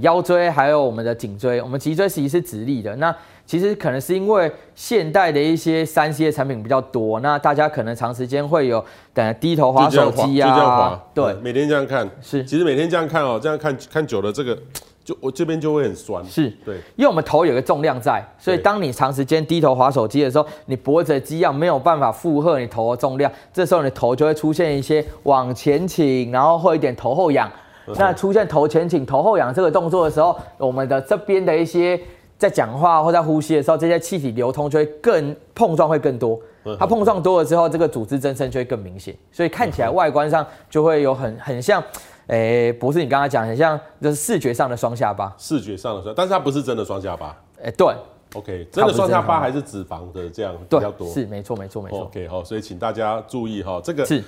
[0.01, 1.61] 腰椎，还有我们的颈椎。
[1.61, 2.95] 我们脊椎其实是直立的。
[2.97, 12.09] 那其实可能是因为现代的一些三 C 的产品比较多，那大家可能长时间会有等低头滑手机啊，就这样滑，对、嗯，每天这样看。
[12.21, 14.57] 是，其实每天这样看哦，这样看看久了这个。
[15.03, 27.51] 就我这边就会很酸，是对，因为我们头有个重量在，所以当你长时间低头划手机的时候，你脖子的肌肉没有办法负荷你头的重量，这时候你的头就会出现一些往前倾，然后会一点头后仰。
[27.95, 31.99] 那出现头前倾、头后仰这个动作的时候，我们的这边的一些
[32.37, 36.39] 在讲话或在呼吸的时候，这些气体流通就会更碰撞会更多。
[36.77, 41.83] 它碰撞多了之后，这个组织增生就会更明显，所以看起来外观上就会有很很像。
[42.27, 47.35] 哎、欸，不是你刚刚讲，很像就是视觉上的双下巴，视觉上的双，但是它不是真的双下巴。
[47.57, 47.87] 哎、欸，对
[48.35, 52.01] ，OK，真的双下巴还是脂肪的这样比较多，是没错没错没错。
[52.01, 54.19] OK，好，所以请大家注意哈，这个是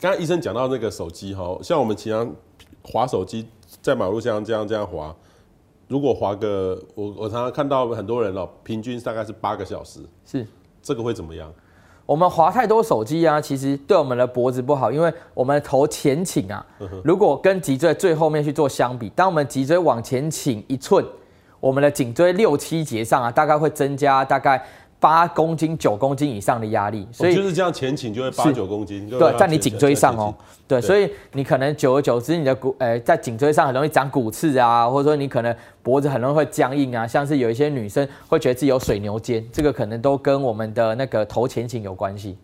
[0.00, 2.34] 刚刚医生讲到那个手机哈，像我们平常
[2.82, 3.46] 滑手机
[3.80, 5.14] 在马路上这样这样滑，
[5.88, 10.46] 如果滑个我我常常看到很多人哦，平均大概是八个小时，是
[10.82, 11.52] 这个会怎么样？
[12.06, 16.64] 我们滑太多手机啊，其实对我们的脖子不好，因为我们的头前倾啊。
[17.04, 21.04] 如果跟脊椎最后面去做相比，当我们脊椎往前倾一寸，
[21.60, 24.64] 我们的颈椎六七节上啊，大概会增加大概。
[24.98, 30.34] 八公斤、九公斤以上的压力，所以就是这样前倾就会八九公斤，对，在你颈椎上哦，
[30.66, 42.38] 对，所以你可能久而久之，你的骨，诶，在颈椎上很容易长骨刺啊，或者说你可能脖子很容易会僵硬啊，像是有一些女生会觉得自己有水牛肩，这个可能都跟我们的那个头前倾有关系。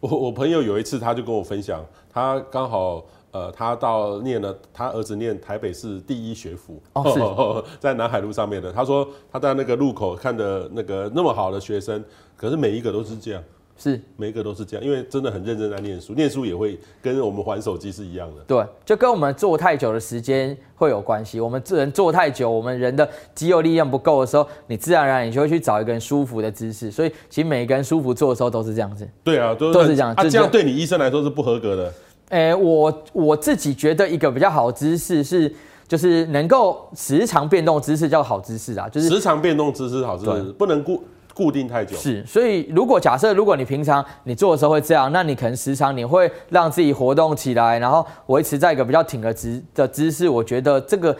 [0.00, 3.04] 我我朋友有一次他就跟我分享，他刚好。
[3.32, 8.70] 呃，他到念了，他儿子念台北市第一学府，哦， 在南海路上面的。
[8.70, 12.04] 他说他在那个路口看的那个那么好的学生，
[12.36, 13.42] 可是每一个都是这样，
[13.78, 18.42] 是每一个都是这样，因为真的很认真在念书，念书也会跟我们玩手机是一样的。
[18.46, 21.40] 对，就跟我们坐太久的时间会有关系。
[21.40, 26.90] 我们人坐太久，我们人的肌肉力量不够的时候，你自然而然你就会去找一个人舒服的姿势。
[26.90, 29.08] 所以其实每一个人舒服坐的时候都是这样子。
[29.24, 30.12] 对啊，都是，都是这样。
[30.12, 31.90] 啊，这样对你医生来说是不合格的。
[32.32, 35.54] 诶、欸，我我自己觉得一个比较好的姿势是，
[35.86, 41.94] 就是能够时常变动姿势叫好姿势啊，就是时常变动姿势好姿势，不能固固定太久。
[41.94, 51.14] 是，所以如果假设如果你平常你做的时候会这样，那你可能时常你会让自己活动起来，然后维持在一个比较挺的姿的姿势，我觉得这个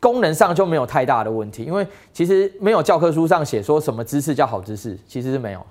[0.00, 5.66] 功能上就没有太大的问题，因为其实没有教科书上写说什么姿势叫好姿势，其实是没有。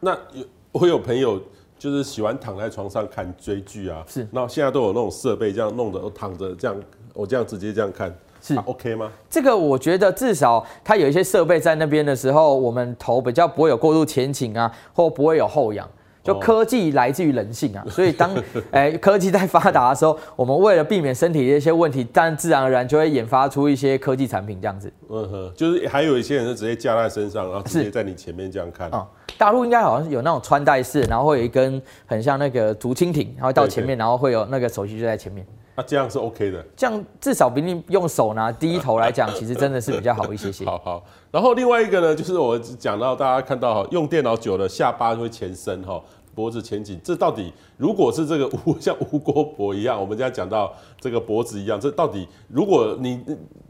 [0.00, 1.38] 那有我有朋友。
[1.84, 4.26] 就是喜欢躺在床上看追剧啊，是。
[4.30, 6.74] 那现在都有那种设备，这样弄的，躺着这样
[7.12, 9.12] 我这样直接这样看是、啊、OK 吗？
[9.28, 15.86] 这个我觉得至少它有一些设备在那边的时候，我们头比较不会有过度前倾啊，或不会有后仰。
[16.24, 18.34] 就科技来自于人性啊， 所以当
[18.70, 24.90] 哎科技在发达的时候，我们为了避免身体的一些问题，但自然而然就会研发出一些科技产品这样子。
[25.10, 28.90] 嗯哼，就是还有一些人是直接架在身上，然后直接在你前面这样看。
[29.36, 35.46] 大陆应该好像有那种穿戴式，然后会有一根很像那个竹蜻蜓，然后到前面，然后会有那个手机就在前面。
[35.76, 40.64] 那、啊、这样是 OK 的，这样至少比你用手拿低头来讲， 其实真的是比较好一些些。
[40.64, 46.00] 好好，然后另外一个呢，就是我讲到大家看到用电脑久了，下巴就会前伸哈。
[46.34, 53.22] 脖子前倾，这到底如果是这个吴像吴国博一样，我们现在讲到这个脖子一样，这到底如果你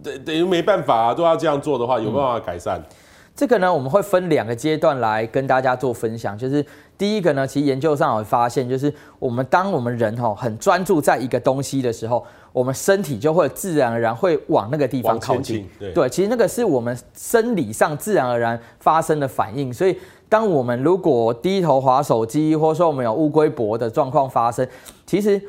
[0.02, 2.78] 等等于没办法啊，都要这样做的话，有办法改善？
[2.78, 2.84] 嗯，
[3.36, 6.38] 这个呢，我们会分两个阶段来跟大家做分享。
[6.38, 6.64] 就是
[6.96, 15.68] 第一个呢，其实研究上有发现，就是我们当我们人哈很专注在一个东西的时候，我们身体就会自然而然会往那个地方靠近。
[15.78, 19.96] 对，对，其实那个是我们生理上自然而然发生的反应，所以。
[20.34, 24.66] 当我们如果低头划手机，或者说我们有乌龟脖的状况发生，
[25.06, 25.40] 其实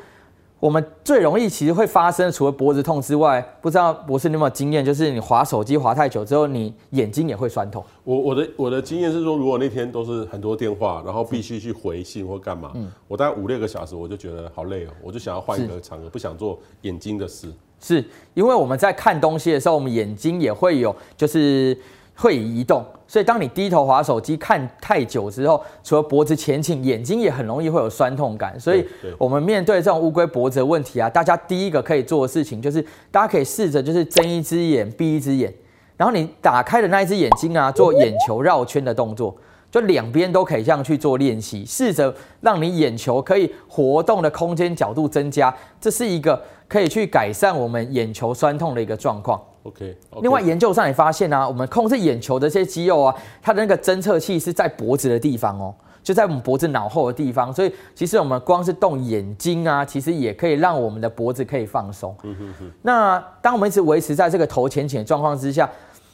[0.60, 7.84] 我们最容易其实会发生，除了脖子痛之外，不知道博士你有没有经验，就是你划手机划太久之后，你眼睛也会酸痛。
[8.04, 17.52] 我我的我的经验是说，如果那天都是很多电话，然后必须去回信或干嘛，嗯，我大概五六个小时，我就觉得好累哦，我就想要换一个场合，不想做眼睛的事。
[17.80, 21.76] 是因为我们在看东西的时候，我们眼睛也会有就是。
[22.16, 28.58] 会移动，所以当你低头滑手机看太久之后，除了脖子前倾，眼睛也很容易会有酸痛感。
[28.58, 28.82] 所以，
[29.18, 35.52] 我们面对这种乌龟脖子的问题啊，大家第一个可以做的事情就是，大家可以试着就是睁一只眼闭一只眼，
[35.98, 39.36] 然后你打开的那一只眼睛啊，做眼球绕圈的动作，
[39.70, 49.38] 就两边都可以这样去做练习，试着让你眼球可以活动的空间角度增加，这是一个可以去改善我们眼球酸痛的一个状况。
[49.66, 62.16] Okay, OK，另外研究上也发现啊，我们控制眼球的这些肌肉啊，它的那个侦测器是在脖子的地方哦，就在我们脖子脑后的地方，所以其实我们光是动眼睛啊，其实也可以让我们的脖子可以放松。
[62.22, 62.70] 嗯哼哼。
[62.82, 65.68] 那当我们一直维持在这个头前倾的状况之下，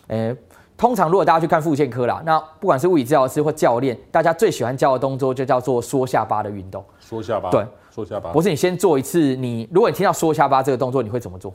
[0.09, 0.35] 诶，
[0.77, 6.83] 通常如果大家去看复健科啦，那不管是物理治疗师或教练，大家最喜欢教的动作就叫做缩下巴的运动。
[6.99, 7.51] 缩下巴。
[7.51, 8.33] 对，缩下巴。
[8.33, 11.53] 不是，你先做一次，你如果你听到缩下巴这个动作，你会怎么做？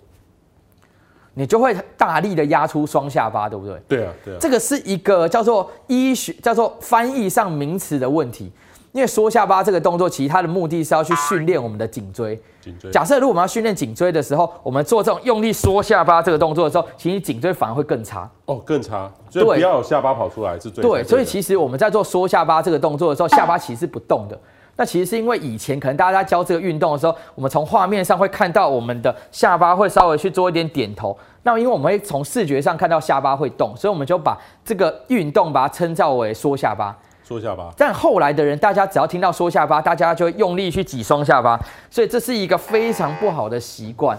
[1.38, 3.80] 你就会大力的压出双下巴，对不对？
[3.88, 4.38] 对啊，对啊。
[4.42, 8.52] 这个是一个叫做医学、叫做翻译上名词的问题。
[8.94, 12.42] 因为缩下巴这个动作，其实它的目的是要去训练我们的颈椎。
[12.60, 12.90] 颈椎。
[12.90, 18.28] 假设如果我们要训练颈椎的时候，我们做这种用力缩下巴这个动作的时候，其实颈椎反而会更差。
[18.46, 19.12] 哦，更差。
[19.30, 20.82] 所以不要有下巴跑出来是最。
[20.82, 24.40] 对，所以其实我们在做缩下巴这个动作的时候，下巴其实是不动的。
[24.78, 31.18] 那其实是因为以前可能大家在教这个运动的时候，我们从画面上会看到我们的下巴会稍微去做一点点头。
[31.44, 36.96] 那因为我们会从视觉上看到下巴会动，所以我们就把这个运动把它称叫为缩下巴。
[37.24, 37.74] 缩下巴。
[37.76, 41.60] 但后来的人，大家只要听到缩下巴，大家就会用力去挤双下巴，
[41.90, 44.18] 所以这是一个非常不好的习惯。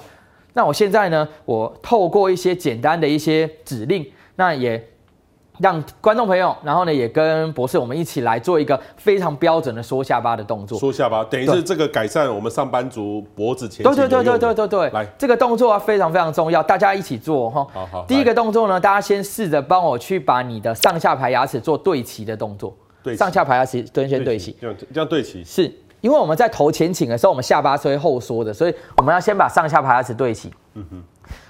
[0.54, 4.84] 那我现在呢，我透过一些简单的一些指令，那也。
[5.58, 10.78] 让观众朋友，然后呢，也跟博士我们一起来做一个非常标准的缩下巴的动作。
[10.78, 13.84] 缩下巴等于是这个改善我们上班族脖子前倾。
[13.84, 14.90] 对对对对对对对。
[14.90, 17.66] 来，这个动作啊非常非常重要，大家一起做哈。
[17.72, 18.04] 好好。
[18.06, 22.76] 第一个动作呢，大家先试着帮我去把你的上下排牙齿做对齐的动作。
[23.02, 23.16] 对。
[23.16, 24.56] 上下排牙齿蹲先对齐。
[24.60, 25.42] 这样这样对齐。
[25.42, 25.64] 是
[26.00, 30.52] 因为我们在头前倾的时候，我们下巴是会后缩的，所以我们要先把上下排牙齿对齐。
[30.74, 31.02] 嗯哼。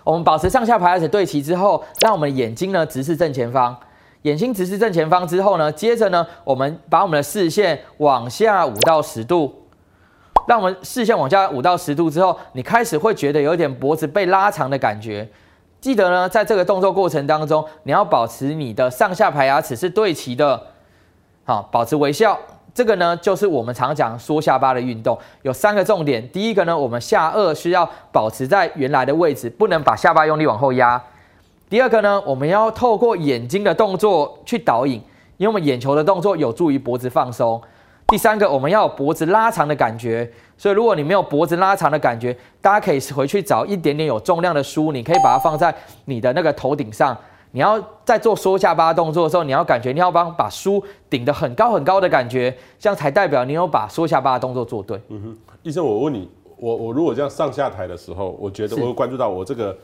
[0.03, 3.77] 我们保持上下排牙齿对齐之后，让我们的眼睛呢直视正前方。
[4.23, 9.67] 眼睛直视正前方之后呢，接着呢，我们把我们的视线往下五到十度，
[10.47, 15.29] 让我们视线往下五到十度之后，你开始会觉得有点脖子被拉长的感觉。
[15.81, 20.61] 记得呢，在这个动作过程当中，你要保持你的上下排牙齿是对齐的，
[21.45, 22.37] 好，保持微笑。
[22.75, 26.29] 这个呢，就是我们常讲缩下巴的运动，有三个重点。
[26.31, 31.01] 第一个呢，我们下颚需要保持在原来的位置，不能把下巴用力往后压。
[31.69, 34.95] 第二个呢，我们要透过眼睛的动作去导引，
[35.37, 37.61] 因为我们眼球的动作有助于脖子放松。
[38.07, 45.75] 第三个，我们要有脖子拉长的感觉，所以如果你没有脖子拉长的感觉，大家可以回去找一点点有重量的书，你可以把它放在
[46.07, 47.15] 你的那个头顶上。
[47.51, 54.99] 你要在做缩下巴动作的时候，你要感觉你要帮把书顶得很高很高的感觉，这样才代表你有把缩下巴的动作做对。
[55.09, 59.77] 嗯哼，医生，我问你，我我如果这样上下台的时候，我觉得我会关注到我这个。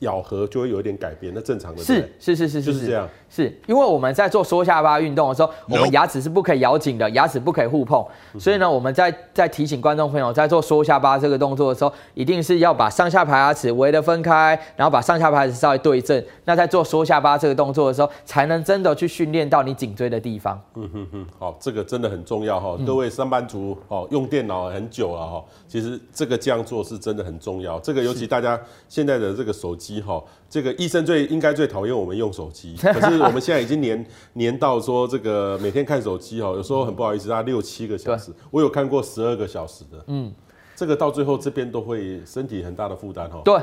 [0.00, 2.62] 咬合就会有一点改变，那正常的是是是是。
[2.62, 8.04] 就是这样，是因为我们在做缩下巴运动的时候，我们牙齿是不可以咬紧的，牙齿不可以互碰，
[8.38, 20.60] 所以呢，我们在在提醒观众朋友，在做缩下巴这个动作的时候，一定是要把上下排牙齿围的分开，然后把上下排牙齿稍微对正，那在做缩下巴这个动作的时候，才能真的去训练到你颈椎的地方。
[20.74, 30.20] 嗯哼哼，好，这个真的很重要哈，各位上班族哦，用电脑很久了哈，其实这个这样做是真的很重要，这个尤其大家现在的这个手机哈。
[30.50, 40.34] 这个医生最应该最讨厌我们用手机， 可是我们现在已经黏黏到说这个每天看手机哦，有时候很不好意思，啊六七个小时，我有看过十二个小时的，嗯，
[40.74, 43.42] 这个到最后这边都会身体很大的负担哦。
[43.44, 43.58] 对。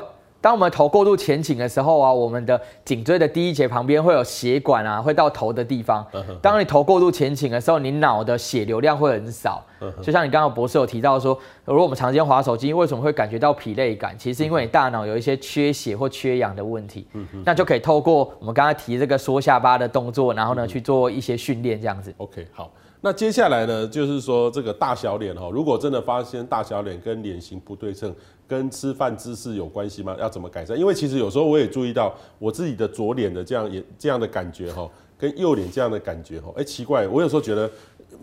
[0.47, 6.07] 当我们头过度前倾的时候啊，我们的颈椎的第一节旁边会有血管啊，会到头的地方。
[6.41, 9.61] 当你头过度前倾的时候，你脑的血流量会很少。
[10.01, 14.17] 就像你刚刚博士有提到说，如果我们长时间滑手机，为什么会感觉到疲累感？
[14.17, 17.05] 其实是因为你大脑有一些缺血或缺氧的问题。
[17.43, 22.13] 那就可以透过我们刚才提这个缩下巴的动作，然后呢去做一些训练，这样子。
[22.19, 22.71] OK，好。
[22.99, 28.13] 那接下来呢，就是说这个大小脸哈，如果真的发现大小脸跟脸型不对称，
[28.47, 30.15] 跟吃饭姿势有关系吗？
[30.19, 30.77] 要怎么改善？
[30.77, 37.69] 因为其实有时候我也注意到我自己的左脸的这样也这样的感觉哈，跟右脸这样的感觉哈，哎，奇怪，我有时候觉得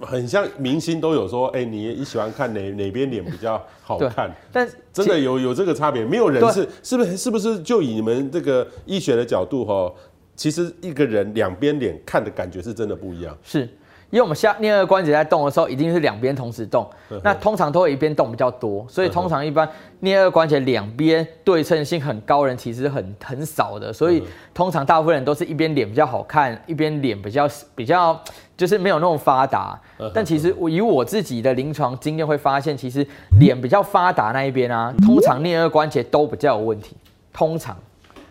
[0.01, 4.35] 很像明星都有说，哎，你你喜欢看哪哪边脸比较好看？
[4.51, 6.05] 但真的有有这个差别？
[6.05, 9.93] 没有人是是不是是不是就以你们这个医学的角度哈，
[10.35, 13.37] 其实一个人两边脸看的感觉是真的不一样。
[13.43, 13.69] 是。
[14.14, 16.88] 因为我们下颞颌关节在动的时候，一定是两边同时动，
[17.24, 19.68] 那通常都会一边动比较多，所以通常一般
[20.00, 24.22] 颞颌关节两边对称性很高人其实很很少的，所以
[24.55, 28.16] 通常大部分人都是一边脸比较好看，一边脸比较比较
[28.57, 29.77] 就是没有那么发达。
[30.14, 33.05] 但其实我以我自己的临床经验会发现，其实
[33.40, 36.96] 脸比较发达那一边啊，通常颞颌关节都比较有问题，
[37.33, 37.77] 通常。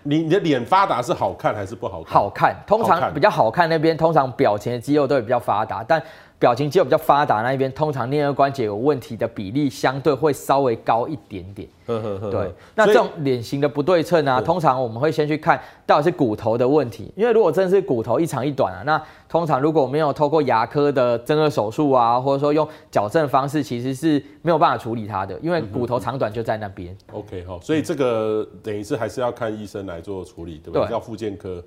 [0.03, 2.13] 你你的脸发达是好看还是不好看？
[2.13, 6.01] 好看，通常比较好看那边，通常表情的肌肉都会比较发达，但
[6.39, 11.67] 表情肌肉比较发达那一边，通常颞颌关节有问题的比例相对会稍微高一点点。
[11.85, 26.95] 呵呵呵对，那这种脸型的不对称啊，通常我们会先去看到底是骨头的问题，因为如果真的是骨头一长一短啊，那通常如果没有透过牙科的增顎手术啊，或者说用矫正方式，其实是没有办法处理它的，因为骨头长短就在那边。
[27.11, 30.89] OK 好，所以这个等于是还是要看医生来做处理，对不对？
[30.89, 31.61] 要复健科。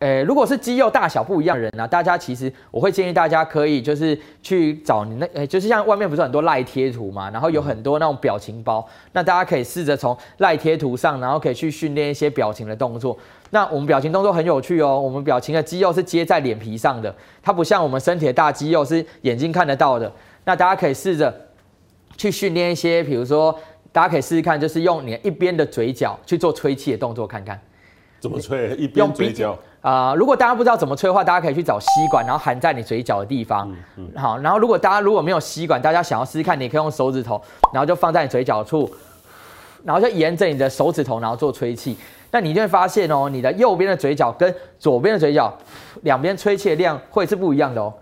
[0.00, 13.18] 诶、欸，如果是肌肉大小不一样的人呢、啊，大家其实我会建议大家可以就是去找你那诶、欸，就是像外面不是很多赖贴图嘛，然后有很多那种表情包，那大家可以试着从赖贴图上，然后可以去训练一些表情的动作。
[13.50, 20.12] 那我们表情动作很有趣哦，我们表情的肌肉是接在脸皮上的，它不像我们身体的大肌肉是眼睛看得到的。
[20.44, 21.34] 那大家可以试着
[22.16, 23.52] 去训练一些，比如说
[23.90, 27.60] 大家可以试试看，就是用你一边的嘴角去做吹气的动作，看看
[28.20, 29.58] 怎么吹，一边嘴角。
[29.80, 33.70] 啊、呃，如果大家不知道怎么吹的话，大家可以去找吸管，然后含在你嘴角的地方。
[33.70, 33.76] 嗯
[34.14, 37.40] 嗯、好，然后如果大家如果没有吸管，大家想要试试看，你可以用手指头，
[37.72, 38.90] 然后就放在你嘴角处，
[39.84, 41.96] 然后就沿着你的手指头，然后做吹气。
[42.30, 45.56] 那你就会发现哦，你的右边的嘴角跟左边的嘴角，
[46.02, 47.94] 两边吹气的量会是不一样的哦。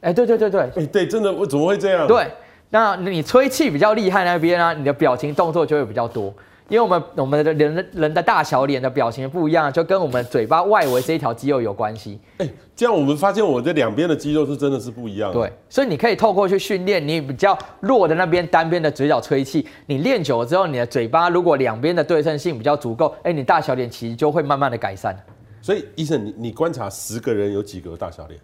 [0.00, 2.06] 哎，对对对对，哎对，真的，我怎么会这样？
[2.06, 2.26] 对，
[2.70, 6.32] 那你吹气比较厉害那边呢，你的表情动作就会比较多。
[6.70, 12.18] 因为我们我们的人人的大小脸的表情不一样，就跟我们嘴巴外围这一条肌肉有关系。
[12.38, 15.32] 哎，这样我们发现我这两边的肌肉是真的是不一样。
[15.32, 25.14] 对，所以你可以透过去训练你比较弱的那边单边的嘴角吹气，你练久了之后，你的嘴巴如果两边的对称性比较足够，哎，你大小脸其实就会慢慢的改善。
[25.60, 28.40] 所以医生，你你观察十个人有几个大小脸？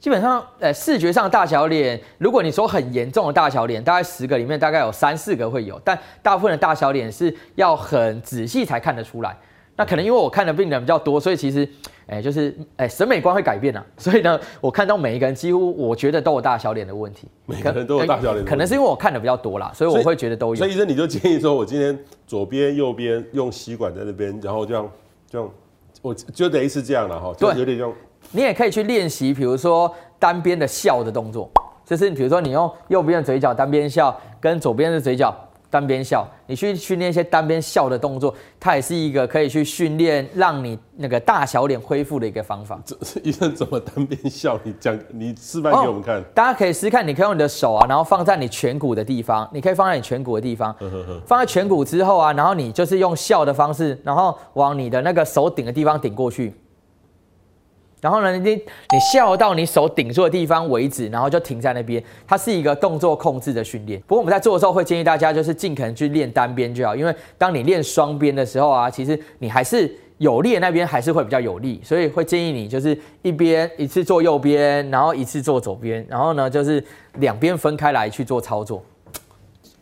[0.00, 9.36] 基本上，呃，视觉上大小脸，如果你说很严重的大小脸，大概十个里面大概有三四个会有，但大部分的大小脸是要很仔细才看得出来。
[9.76, 11.68] 那可能因为我看的病人比较多，所以其实，
[12.06, 13.84] 哎、欸，就是，哎、欸，审美观会改变啊。
[13.98, 17.28] 所以呢，我看到每一个人几乎我觉得都有大小脸的问题。
[17.44, 20.54] 每个人都有大小脸、欸，可能是因为我看的比较多啦，所以我会觉得都有。
[20.54, 24.90] 所以医生你就建议说，我今天左边、右边用吸管在那边，然后这样，
[25.30, 25.50] 这样，
[26.00, 27.92] 我就等于是这样了哈，就有点像。
[28.32, 31.50] 你也可以去练习，比如说单边的笑的动作，
[31.84, 35.34] 就是比如说你用右边的嘴角单边笑，跟左边的嘴角
[35.68, 42.80] 单边笑，你去训练一些单边笑的动作，它也是一个可以去训练让你那个大小脸恢复的一个方法。
[42.84, 44.58] 这医生怎么单边笑？
[44.62, 46.16] 你讲，你示范给我们看。
[46.18, 56.54] 哦，大家可以试试看，你可以用你的手啊，然后放在你颧骨的地方，你可以放在你颧骨的地方，呵呵呵放在颧骨之后啊，然后你就是用笑的方式，然后往你的那个手顶的地方顶过去。
[58.00, 62.02] 然后呢，你你笑到你手顶住的地方为止，然后就停在那边。
[62.26, 64.00] 它是一个动作控制的训练。
[64.06, 76.82] 不过我们在做的时候会建议大家就是尽可能去练单边就好，因为当你练双边的时候啊，其实你还是有力的那边还是会比较有力，所以会建议你就是一边一次做右边，然后一次做左边，然后呢就是
[77.16, 78.82] 两边分开来去做操作。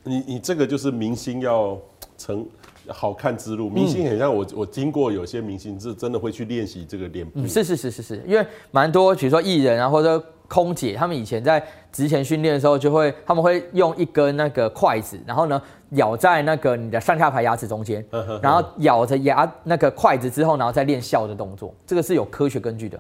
[0.03, 1.79] 你你这个就是明星要
[2.17, 2.45] 成。
[2.93, 7.49] 好看之路，明星很像我，我经过有些明星是真的会去练习这个脸部、嗯。
[7.49, 11.63] 是是是是是，因为蛮多，比如说艺人啊，或者空姐，他们以前在
[11.93, 15.61] 职前训练的时候，就会他们会用一根那个筷子，然后呢
[15.91, 18.05] 咬在那个你的上下排牙齿中间，
[18.43, 22.99] 然后咬着牙那个筷子之后，然后再练笑的动作，这个是有科学根据的。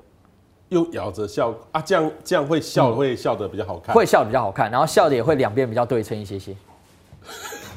[0.68, 6.54] 又咬着笑啊，这样这样会笑会笑得比较好看，会笑得比较好看，然后笑的也会两边比较对称一些些。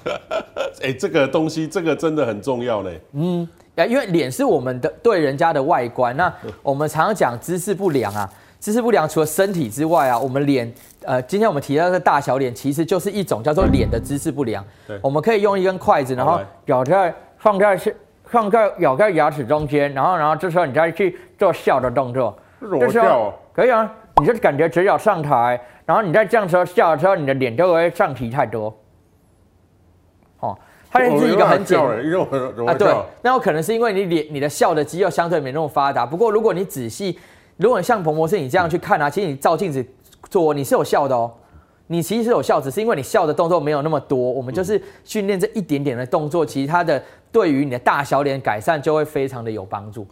[0.82, 3.00] 哎、欸，这个东西，这个真的很重要嘞。
[3.14, 3.48] 嗯，
[3.88, 6.16] 因为脸是我们的对人家的外观。
[6.18, 6.34] 那
[6.64, 8.30] 我们常常讲姿势不良啊，
[8.60, 10.72] 姿势不良除了身体之外啊，我们脸，
[11.04, 14.64] 呃，今天我们提到的大小脸，其实就是一种叫做脸的姿势不良。
[14.88, 17.96] 对，我们可以用一根筷子，然后咬在放在是
[18.26, 22.36] 放在咬在牙齿中间，然后然后这时候你再去做笑的动作。
[22.80, 23.92] 这时候可以啊，
[24.22, 28.74] 你就感觉嘴角上抬，然后你在这样时候笑的时候，你的脸就会上提太多。
[30.94, 36.06] 哦，它是一个很简单啊，对，那有可能是因为你脸、你的笑的肌肉相对没那么发达。
[36.06, 37.18] 不过如果你仔细，
[37.58, 39.86] 如果你像彭博士你这样去看啊，其实你照镜子
[40.30, 41.32] 做，你是有笑的哦。
[41.88, 44.18] 你其实是有笑，只是因为你笑的动作没有那么多。
[44.18, 50.08] 我们就是训练这一点点的动作，其实它的对于你的大小脸改善就会非常的有帮助。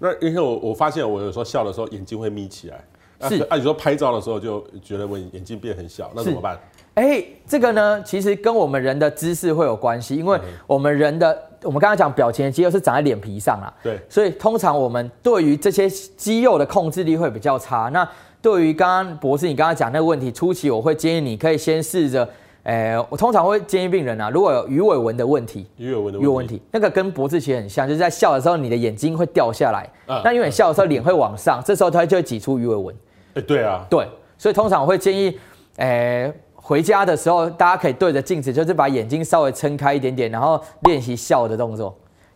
[0.00, 2.84] 那因为我我发现我有时候笑的时候眼睛会眯起来，
[3.28, 6.58] 是啊，你说拍照的时候就觉得我眼睛变很小，那怎么办？
[6.94, 17.88] 哎、欸，这个呢，其实跟我们人的姿势会有关系，因为我们人的，我们刚刚讲表情的肌肉是长在脸皮上啦，对，所以通常我们对于这些肌肉的控制力会比较差。
[17.94, 18.06] 那
[18.42, 22.28] 对于刚刚博士你刚刚讲那个问题，初期我会建议你可以先试着，
[22.64, 32.94] 哎，我通常会建议病人啊，如果有鱼尾纹的问题，鱼尾纹的鱼尾纹问题，那个跟脖子其实很像，就是在笑的时候你的眼睛会掉下来，啊、那因为你笑的时候脸会往上，这时候它就会挤出鱼尾纹。
[33.34, 34.08] 哎，对啊，对，
[34.38, 35.38] 所以通常我会建议，
[35.76, 36.32] 哎。
[36.64, 41.92] 回家的时候，大家可以对着镜子，就是把眼睛稍微撑开一点点，然后练习笑的动作。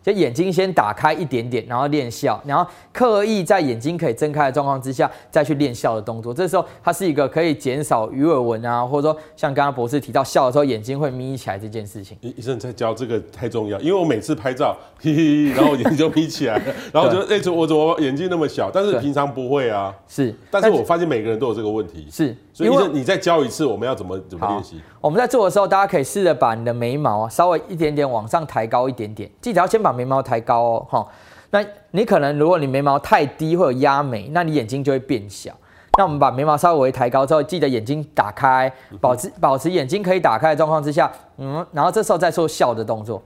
[0.07, 6.33] 就眼睛先打开一点点，然后练笑，然后刻意在眼睛可以睁开的状况之下，再去练笑的动作。
[6.33, 12.17] 这时候它是一个可以减少鱼尾纹啊，或者说像刚刚博士提到笑的时候眼睛会眯起来这件事情。
[12.21, 18.71] 医生在教这个太重要，因为我每次拍照，嘿嘿，然后眼睛就眯起来了，然后就哎，怎我怎么眼睛那么小？
[18.73, 19.93] 但是平常不会啊。
[20.07, 22.07] 是，但是我发现每个人都有这个问题。
[22.09, 22.33] 是，
[22.65, 24.81] 所以你再教一次，我们要怎么怎么练习？
[25.01, 29.97] 我们在做的时候，大家可以试着把你的眉毛啊稍微一点点往上抬高一点点，记得要先把。
[29.97, 31.07] 眉毛抬高哦，哈，
[31.49, 35.51] 那你可能如果你眉毛太低会有压眉，那你眼睛就会变小。
[35.97, 43.19] 那我们把眉毛稍微抬高之后，记得眼睛打开，保持保持眼睛可以打开的状况之下，嗯，然后这时候再做笑的动作。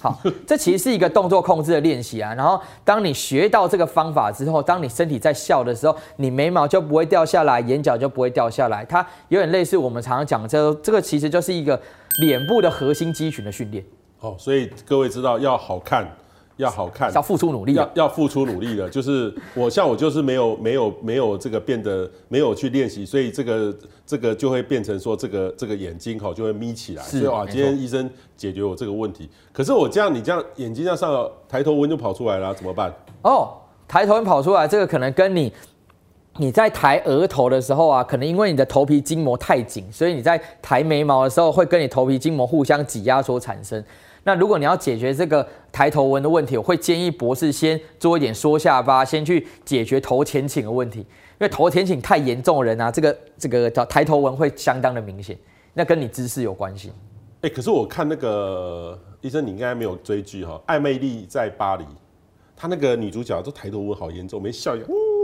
[0.00, 2.32] 好，这其实是一个动作控制的练习啊。
[2.34, 8.84] 然后当你学到这个方法之后，当你身体在笑的时候，你眉毛就不会掉下来，眼角就不会掉下来。
[8.84, 11.80] 它有点类似我们常常讲，这这个其实就是一个
[12.20, 13.84] 脸部的核心肌群的训练。
[14.20, 16.08] 哦，所以各位知道要好看，
[16.58, 18.88] 要好看，要付出努力，要要付出努力的。
[18.90, 27.02] 就是我像我就是没有没有没有这个变得没有去练习，所以这个这个就会变成说这个这个眼睛哈就会眯起来。
[27.02, 29.30] 所以啊，今天医生解决我这个问题。
[29.52, 32.92] 可是我这样你这样眼睛这样上抬头纹就跑出来了，怎么办？
[33.22, 33.50] 哦，
[33.86, 35.52] 抬头纹跑出来，这个可能跟你
[36.38, 43.82] 你在抬额头的时候啊，可能因为你的头皮筋膜太紧，所以你在抬眉毛的时候会跟你头皮筋膜互相挤压所产生。
[44.28, 50.98] 那如果你要解决这个抬头纹的问题，我会建议博士先做一点缩下巴，先去解决头前倾的问题。
[50.98, 51.06] 因
[51.38, 55.34] 为头前倾太严重的人啊，这个这个叫抬头纹会相当的明显。
[55.72, 56.92] 那跟你姿势有关系。
[57.40, 61.84] 哎，可是我看那个医生，你应该没有追剧哈，《艾蜜莉在巴黎》，
[62.54, 64.76] 他那个女主角都抬头纹好严重，没笑。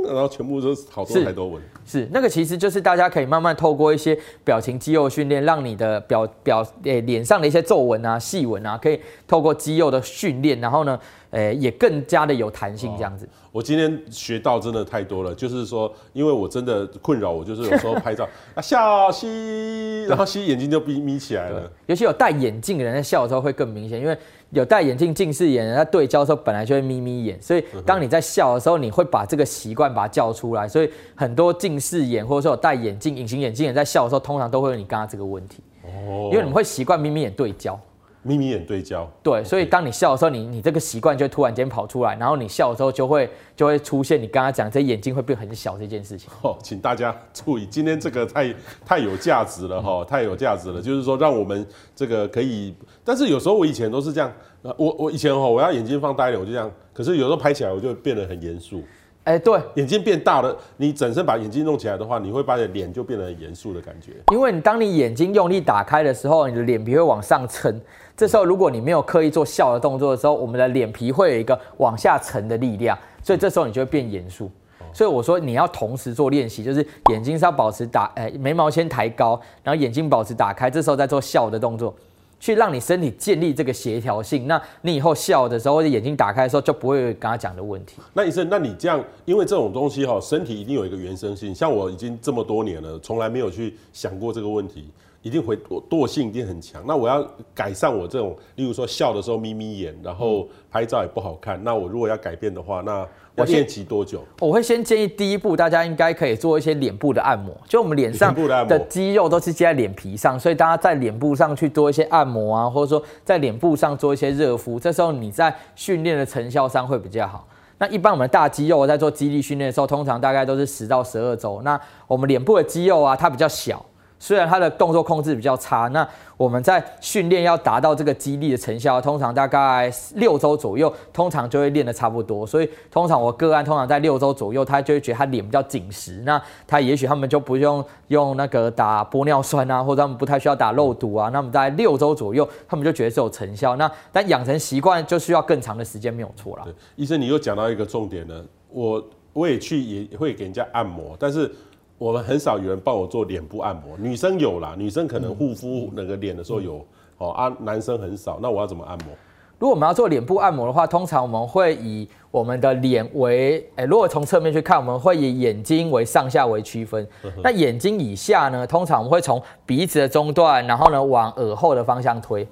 [0.07, 10.99] 然后全部都是好多太多纹，是那个其实就是大家可以慢慢透过一些表情肌肉训练，让你的表表诶脸上的一些皱纹啊、细纹啊，可以透过肌肉的训练，然后呢，
[11.31, 13.29] 诶也更加的有弹性这样子。
[13.53, 24.17] 我今天学到真的太多了，就是说，因为我真的困扰我，就是有时候拍照 啊笑嘻，然后嘻眼睛就眯眯起来了，尤其有戴眼镜的人在笑的时候会更明显，因为。
[24.55, 30.67] 有戴眼镜近视眼人，他对焦的时候本来就会眯眯眼，所以当你在笑的时候，你会把这个习惯把它叫出来。
[30.69, 35.63] 所以很多近视眼或者说有戴眼镜、隐形眼镜人在笑的时候，通常都会有你刚刚这个问题。
[35.83, 37.79] 哦，因为你们会习惯眯眯眼对焦，
[38.25, 46.31] 眯眯眼对焦，对，所以当你笑的时候，你你这个习惯就突然间跑出来，然后你笑的时候就会就会出现你刚刚讲这眼睛会变很小这件事情。
[46.43, 48.55] 哦，请大家注意，今天这个太
[48.85, 58.83] 太有价值了哈，太有价值了，就是说让我们这个可以，但是有时候我以前都是这样，我我以前哈，我要眼睛放大一点，我就这样，可是有时候拍起来我就变得很严肃。
[59.25, 64.13] 哎、欸，对，眼睛变大了，你整身把眼睛弄起来的话，你会把你的脸就变得很严肃的感觉。
[64.31, 67.81] 因为你当你眼睛用力打开的时候，你的脸皮会往上撑。
[68.17, 74.51] 这时候如果你没有刻意做笑的动作的时候，我们的脸皮会有一个往下沉的力量，所以这时候你就会变严肃。
[74.93, 81.93] 所以我说你要同时做练习，就是眼睛是要保持打，哎、眉毛先抬高，然后眼睛保持打开，这时候再做笑的动作。
[82.41, 87.97] 去让你身体建立这个协调性，那你以后笑的时候或者眼睛打开的时候就不会有刚刚讲的问题。
[88.13, 91.55] 那医生，那你这样，因为这种东西哈，身体一定有一个原生性。
[91.55, 94.91] 像我已经这么多年了，从来没有去想过这个问题，
[95.25, 95.57] 一定会
[95.89, 96.85] 惰性一定很强。
[96.87, 101.59] 那我要改善我这种，例如说笑的时候眯眯眼，然后拍照也不好看。
[101.65, 104.23] 那我如果要改变的话，那我练习多久？
[104.39, 107.57] 我会先建议第一步，大家应该可以做一些脸部的按摩。
[107.67, 108.35] 就我们脸上
[108.69, 117.49] 的肌肉都是接在脸皮上，所以大家在脸部上去做一些按摩啊，或者说在脸部上做一些热敷，这时候你在训练的成效上会比较好。
[117.79, 121.63] 那一般我们的大肌肉在做肌力训练的时候，通常大概都是十到十二周。
[121.63, 123.83] 那我们脸部的肌肉啊，它比较小。
[124.19, 126.07] 虽然它的动作控制比较差，那
[126.37, 132.47] 我们在训练要达到这个肌力的成效，通常大概六周左右，通常就会练得差不多。
[132.47, 141.29] 所以通常我个案通常在六周左右，他就会觉得他脸比较紧实，那他也许他们就不用用那个打玻尿酸啊，或者他们不太需要打肉毒啊。
[141.29, 143.77] 那么在六周左右，他们就觉得是有成效。
[143.77, 146.63] 那但养成习惯就需要更长的时间，没有错啦。
[146.65, 151.55] 对，医生，你又讲到一个重点呢，我我也去也会给人家按摩，但是。
[151.99, 156.85] 我们很少有人帮我做脸部按摩，女生有啦，女生可能护肤那个脸的时候有，
[157.19, 158.39] 哦啊，男生很少。
[158.43, 159.15] 那我要怎么按摩？
[159.57, 167.07] 如果我们要做脸部按摩的话，通常我们会以我们的脸为，诶、欸，如果从侧面去看，我们会以眼睛为上下为区分。
[167.43, 172.47] 那眼睛以下呢，通常我们会从鼻子的中段，然后呢往耳后的方向推。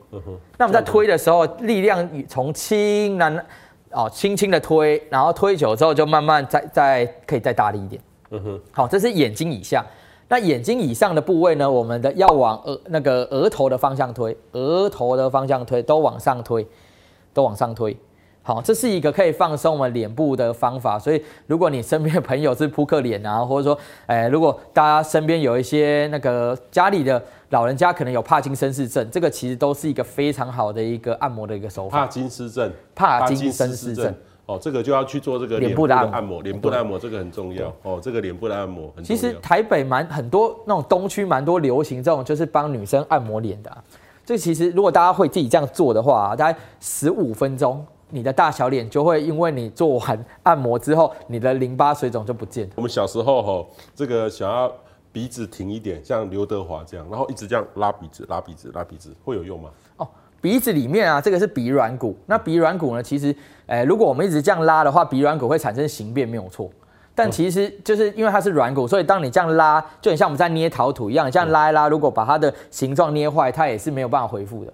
[0.56, 3.44] 那我们在推的时候，力量从轻然
[3.90, 8.00] 哦轻轻的推，然后推久之后就慢慢再再可以再大力一点。
[8.32, 9.84] 嗯哼，好，这是眼睛以下，
[10.28, 11.70] 那眼睛以上的部位呢？
[11.70, 16.66] 我们的要往额那个额头的方向推，额头的方向推，都往上推，
[17.34, 17.94] 都往上推。
[18.44, 20.98] 好，这是一个可以放松我们脸部的方法。
[20.98, 32.00] 所以，如果你身边的朋友是扑克脸啊，或者说，哎，如果大家身边有一些那个家里的老人家可能有帕金森氏症，这个其实都是一个非常好的一个按摩的一个手法。
[32.00, 34.12] 帕金斯症，帕金森氏症。
[34.52, 37.72] 哦，这个就要去做这个脸部的按摩，脸部的按摩这个很重要。
[37.82, 39.04] 哦，这个脸部的按摩很重要。
[39.04, 43.82] 其实台北蛮很多那种东区蛮多流行这种，就是帮女生按摩脸的啊。
[44.24, 52.72] 这其实如果大家会自己这样做的话，大概十五分钟，你的大小脸就会因为你做完按摩之后，你的淋巴水肿就不见了。
[52.76, 54.72] 我们小时候哈，这个想要
[55.10, 59.70] 鼻子挺一点，像刘德华这样，然后一直这样拉鼻子、拉鼻子、拉鼻子，会有用吗？
[60.42, 60.52] 哦。
[60.52, 62.18] 鼻子里面啊，这个是鼻软骨。
[62.26, 63.34] 那鼻软骨呢，其实，
[63.66, 66.68] 诶，如果我们一直这样拉的话，鼻软骨会产生形变，没有错。
[67.14, 74.72] 但其实就是因为它是软骨，所以当你这样拉，就很像我们在捏陶土一样，这样拉一拉，如果把它的形状捏坏，它也是没有办法恢复的。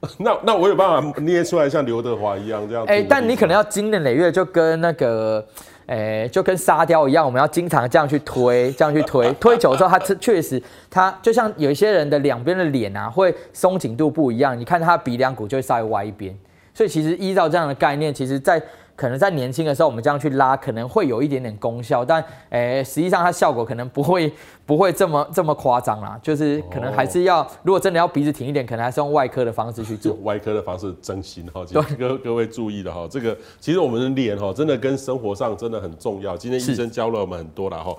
[0.18, 2.84] 那那我有办法捏出来像刘德华一样这样？
[2.86, 5.44] 诶，但你可能要经年累月，就跟那个。
[5.88, 14.58] 诶、就跟沙雕一样，我们要经常这样去推，这样去推，推久之后，它确实，它就像有一些人的两边的脸啊，会松紧度不一样。
[14.58, 16.34] 你看他鼻梁骨就会稍微歪一边，
[16.72, 18.62] 所以其实依照这样的概念，其实在。
[18.98, 22.20] 可能在年轻的时候，我们这样去拉，可能会有一点点功效，但
[22.50, 24.32] 诶、欸，实际上它效果可能不会
[24.66, 26.18] 不会这么这么夸张啦。
[26.20, 30.14] 就是可能还是要，如果真的要鼻子挺一点，可能还是用外科的方式去做。
[30.24, 31.64] 外科的方式真心哈，
[31.96, 36.36] 各各位注意了哈，这个其实我们的脸哈，真的跟生活上真的很重要。
[36.36, 37.96] 今天医生教了我们很多了哈。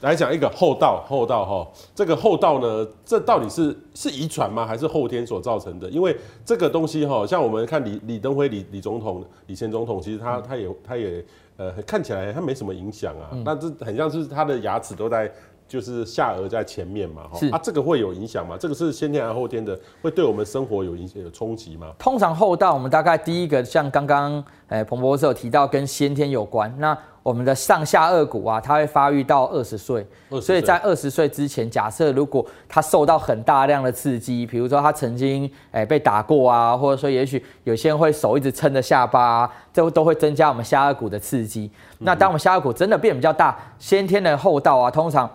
[0.00, 4.66] 来讲一个后道，后道哈，这个后道呢，这到底是是遗传吗？
[4.66, 5.88] 还是后天所造成的？
[5.90, 11.24] 因为这个东西哈，像我们看李李登辉李李总统，李前总统，其实他他也他也
[11.56, 15.32] 呃看起来他没什么影响啊，那这很像是他的牙齿都在。
[15.68, 18.56] 就是下颚在前面嘛，哈，啊，这个会有影响吗？
[18.58, 19.78] 这个是先天还是后天的？
[20.00, 21.88] 会对我们生活有影响、有冲击吗？
[21.98, 26.72] 通常后道，我们大概第一个像刚刚，诶，彭博士有提到跟先天有关。
[26.78, 30.06] 那我们的上下颚骨啊，它会发育到二十岁，
[30.40, 41.68] 所以在二十岁之前，假设如果他受到很大量的刺激，比如说他曾经诶被打过啊，或者说也许有些人会手一直撑着下巴，这都会增加我们下颚骨的刺激。
[41.98, 45.28] 那当我们下颚骨真的变比较大，先天的后道啊，通常。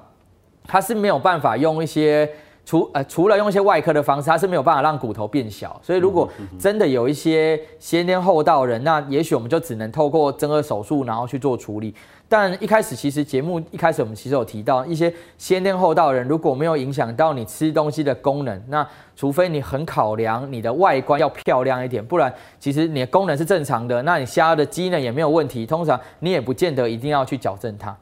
[0.67, 2.29] 它是没有办法用一些
[2.65, 5.79] 除呃除了用一些外科的方式，它是没有办法让骨头变小。
[5.83, 11.93] 所以如果真的有一些先天后道人，那也许我们就只能透过增顎手术，然后去做处理。
[12.29, 18.87] 但一开始其实节目一开始我们其实有提到一些先天后道人，如果没有影响到你吃东西的功能，那
[19.17, 27.93] 除非你很考量你的外观要漂亮一点，不然其实你的功能是正常的，那你下的机能也没有问题，通常你也不见得一定要去矫正它。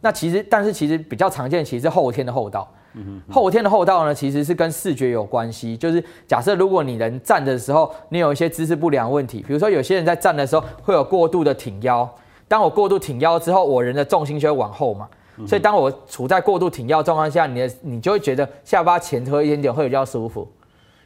[0.00, 2.66] 那其实，但是其实比较常见，其实是后天的后道。
[2.94, 3.32] 嗯哼。
[3.32, 5.76] 后天的后道呢，其实是跟视觉有关系。
[5.76, 12.08] 就是假设如果你人站的时候，你有一些姿势不良问题，比如说有些人在站的时候会有过度的挺腰。
[12.48, 15.08] 当我过度挺腰之后，我人的重心就会往后嘛。
[15.46, 20.46] 所以当我处在过度挺腰状况下，你的你就会觉得下巴前推一点点会比较舒服。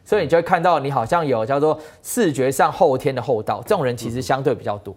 [0.05, 4.95] 所以你就会看到你好像有叫做视觉上后天的后道，这种人其实相对比较多。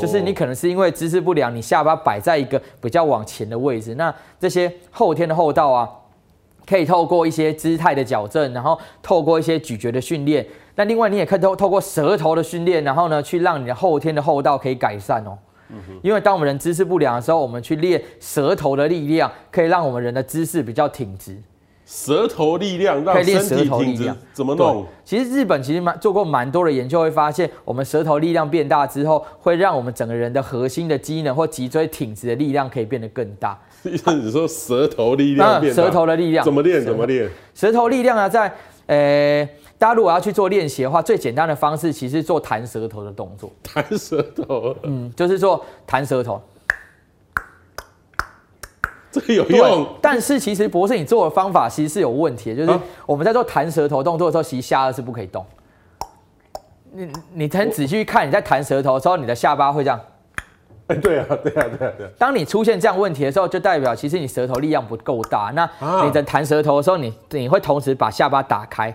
[0.00, 3.94] 就是你可能是因为姿势不良，你下巴摆在一个比较往前的位置。
[3.96, 5.88] 那这些后天的后道啊，
[6.66, 10.46] 可以透过一些姿态的矫正，然后透过一些咀嚼的训练。
[10.76, 15.36] 那另外你也可以透透过舌头的训练，然后呢去让你的后天的后道可以改善哦。
[16.02, 21.36] 因为当我们人姿势不良的时候，我们去练舌头的力量，可以让我们人的姿势比较挺直。
[21.86, 24.86] 舌头力量让身体挺直，怎么弄？
[25.04, 33.58] 其实日本其实蛮做过蛮多的研究，会发现我们舌头力量变大之后，会让我们整个人的核心的机能或脊椎挺直的力量可以变得更大。
[33.82, 33.98] 你
[34.32, 35.82] 说舌头力量变大？
[35.82, 36.82] 舌头的力量怎么练？
[36.82, 37.28] 怎么练？
[37.54, 38.50] 舌头力量啊，在
[38.86, 39.46] 呃，
[39.78, 43.50] 大家如果要去做练习的话，最简单的方式其实是做弹舌头的动作。
[43.62, 46.40] 弹舌头，嗯，就是做弹舌头。
[49.14, 55.46] 这个有用，但是其实博士，你做的方法其实是有问题的，就是我们在做弹舌头动作的时候，其实下颚是不可以动。
[56.92, 60.00] 你你很仔细看，你在弹舌头的时候，你的下巴会这样。
[60.88, 62.10] 哎，对啊，对啊，对啊，对啊。
[62.18, 65.52] 当你出现这样问题的时候，就代表其实你舌头力量不够大。
[65.54, 65.68] 那
[66.04, 68.92] 你在弹舌头的时候，你你会同时把下巴打开。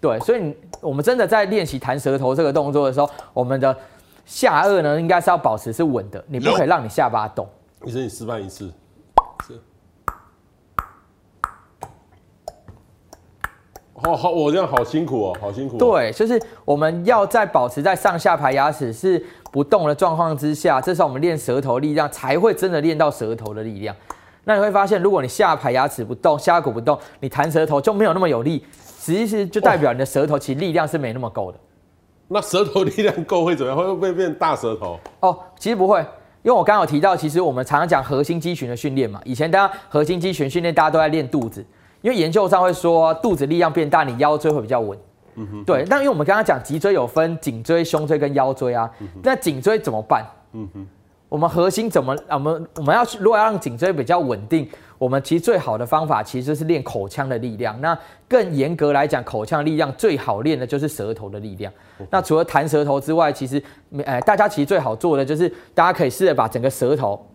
[0.00, 3.76] 对，所以我们真的在练习弹舌头这个动作的时候，我们的
[4.24, 7.46] 下颚呢，应该是要保持是稳的，你不可以让你下巴动。
[7.84, 8.72] 医生，你示范一次。
[14.02, 15.78] 好好，我这样好辛苦哦，好辛苦哦。
[15.78, 19.22] 对，就是我们要在保持在上下排牙齿是
[19.52, 23.94] 不动的状况之下，这时候我们练舌头力量才会真的练到舌头的力量。
[24.44, 28.64] 那你会发现，如果你下排牙齿不动，下顎骨不动，你弹舌头就没有那么有力，
[28.98, 31.58] 其实就代表你的舌头其实力量是没那么够的。
[32.26, 33.78] 那舌头力量够会怎么样？
[33.78, 34.98] 会不会变大舌头？
[35.20, 36.02] 哦，其实不会，
[36.42, 39.20] 因为我刚刚有提到，其实我们常常讲核心肌群的训练嘛。
[39.24, 41.64] 以前大家核心肌群训练，大家都在练肚子。
[42.00, 44.98] 因为研究上会说，肚子力量变大，你腰椎会比较稳。
[45.34, 45.64] 嗯哼。
[45.64, 48.90] 对，但因为我们刚刚讲脊椎有分颈椎、胸椎跟腰椎啊，
[49.22, 50.24] 那颈椎怎么办？
[50.52, 50.86] 嗯哼。
[51.28, 52.16] 我们核心怎么？
[52.30, 54.68] 我们我们要如果要让颈椎比较稳定，
[55.00, 57.80] 我们其实最好的方法其实是练口腔的力量。
[57.80, 57.98] 那
[58.28, 61.72] 更严格来讲，口腔力量最好练的就是舌头的力量。
[62.10, 63.62] 那除了弹舌头之外，其实
[64.04, 67.26] 呃大家其实最好做的就是大家可以试着把整个舌头。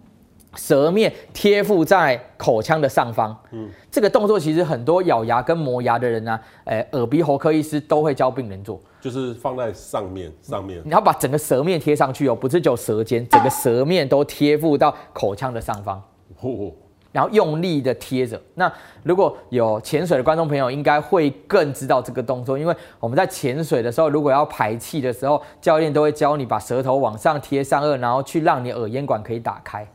[0.58, 16.02] 舌面贴附在口腔的上方，嗯，这个动作其实很多咬牙跟磨牙的人呢、啊，呃，耳鼻喉科医师都会教病人做，就是放在上面，上面，你要把整个舌面贴上去哦，不是就舌尖，整个舌面都贴附到口腔的上方，
[16.40, 16.72] 哦，
[17.16, 18.38] 然后用力的贴着。
[18.56, 18.70] 那
[19.04, 29.88] 如果有潜水的观众朋友，应该会更知道这个动作，因为我们在潜水的时候，如果要排气的时候，教练都会教你把舌头往上贴上颚，然后去让你耳咽管可以打开。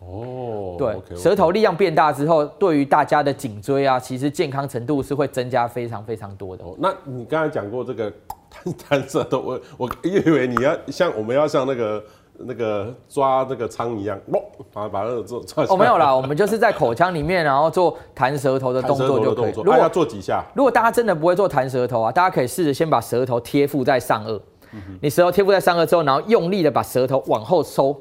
[0.00, 1.16] 哦，对，okay, okay.
[1.16, 6.62] 舌头力量变大之后，对于大家的颈椎啊，其实健康程度是会增加非常非常多的。
[6.62, 8.12] 哦，那你刚才讲过这个
[8.52, 12.04] 弹弹舌头，我我以为你要像我们要像那个
[12.38, 14.18] 那个抓那个仓一样，
[14.72, 15.64] 把把那个做抓。
[15.68, 19.52] 哦，没有啦，我们就是在口腔里面，然后做弹舌头的 动作就可以。
[19.56, 20.44] 如果要做几下？
[20.54, 24.40] 如果大家真的不会做弹舌头啊，大家可以试着先把舌头贴附在上颚。
[24.72, 27.96] 嗯、你舌头贴附在上颚之后，然后用力的把舌头往后收。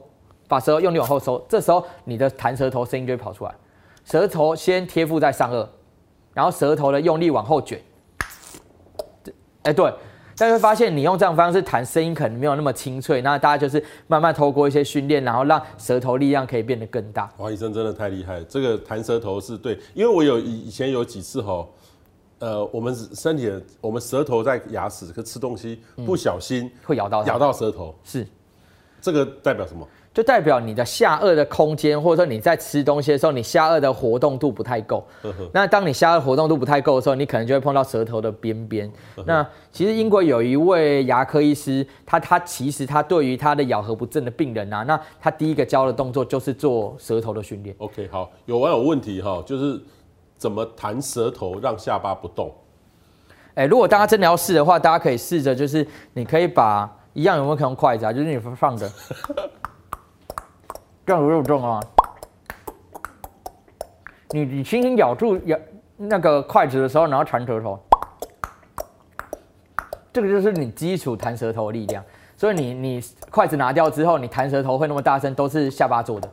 [0.45, 3.51] 把舌头用力往后收，这时候你的弹舌头声音就会跑出来。
[4.03, 5.65] 舌头先贴附在上颚，
[6.33, 7.81] 然后舌头的用力往后卷。
[9.63, 9.91] 哎，对，
[10.35, 13.21] 大家会发现你用这样方式弹，声音可能没有那么清脆。
[13.21, 17.29] 那大家就是慢慢透过一些训练，然后让舌头力量可以变得更大。
[17.37, 21.67] 王医生真的太厉害了，这个弹舌头是对，因为我有以以前有几次哈，
[22.39, 28.27] 呃，我们身体的我们舌头在牙齿可吃东西不小心、嗯、会咬到咬到舌头，是
[28.99, 29.87] 这个代表什么？
[30.13, 35.03] 就代表你的下颚的空间，或者说你在吃东西的时候，你下颚的活动度不太够。
[35.51, 38.91] 那当你下颚活动度不太够的时候，你可能就会碰到舌头的边边。
[39.25, 47.75] 那其实英国有一位牙科医师，他他其实他对于他的咬合不正的病人啊，那他第一个教的动作就是做舌头的训练。
[47.79, 49.81] OK，好，有网友问题哈，就是
[50.37, 52.53] 怎么弹舌头让下巴不动？
[53.55, 58.13] 哎，如果大家真的要试的话，大家可以试着，就是你可以把一样有没有可能用筷子啊？
[58.13, 58.87] 就是你放着，
[61.05, 61.79] 这样有没有重啊？
[64.31, 65.57] 你你轻轻咬住咬
[65.97, 67.79] 那个筷子的时候，然后弹舌头，
[70.11, 72.03] 这个就是你基础弹舌头的力量。
[72.35, 76.29] 所以你你筷子拿掉之后，你弹舌头会那么大声，都是下巴做的。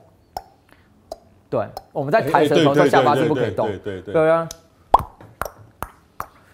[1.48, 3.66] 对，我们在弹舌头的时候，下巴是不可以动。
[3.66, 4.14] 对对对。
[4.14, 4.48] 对啊。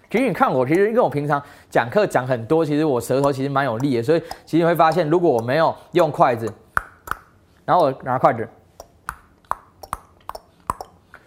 [0.09, 6.51] 其实你看我，其实因为我平常讲课讲很多，其实我舌头其实蛮有力的，所以其实你会发现，如果我没有用筷子，
[7.67, 8.47] 然后我拿筷子，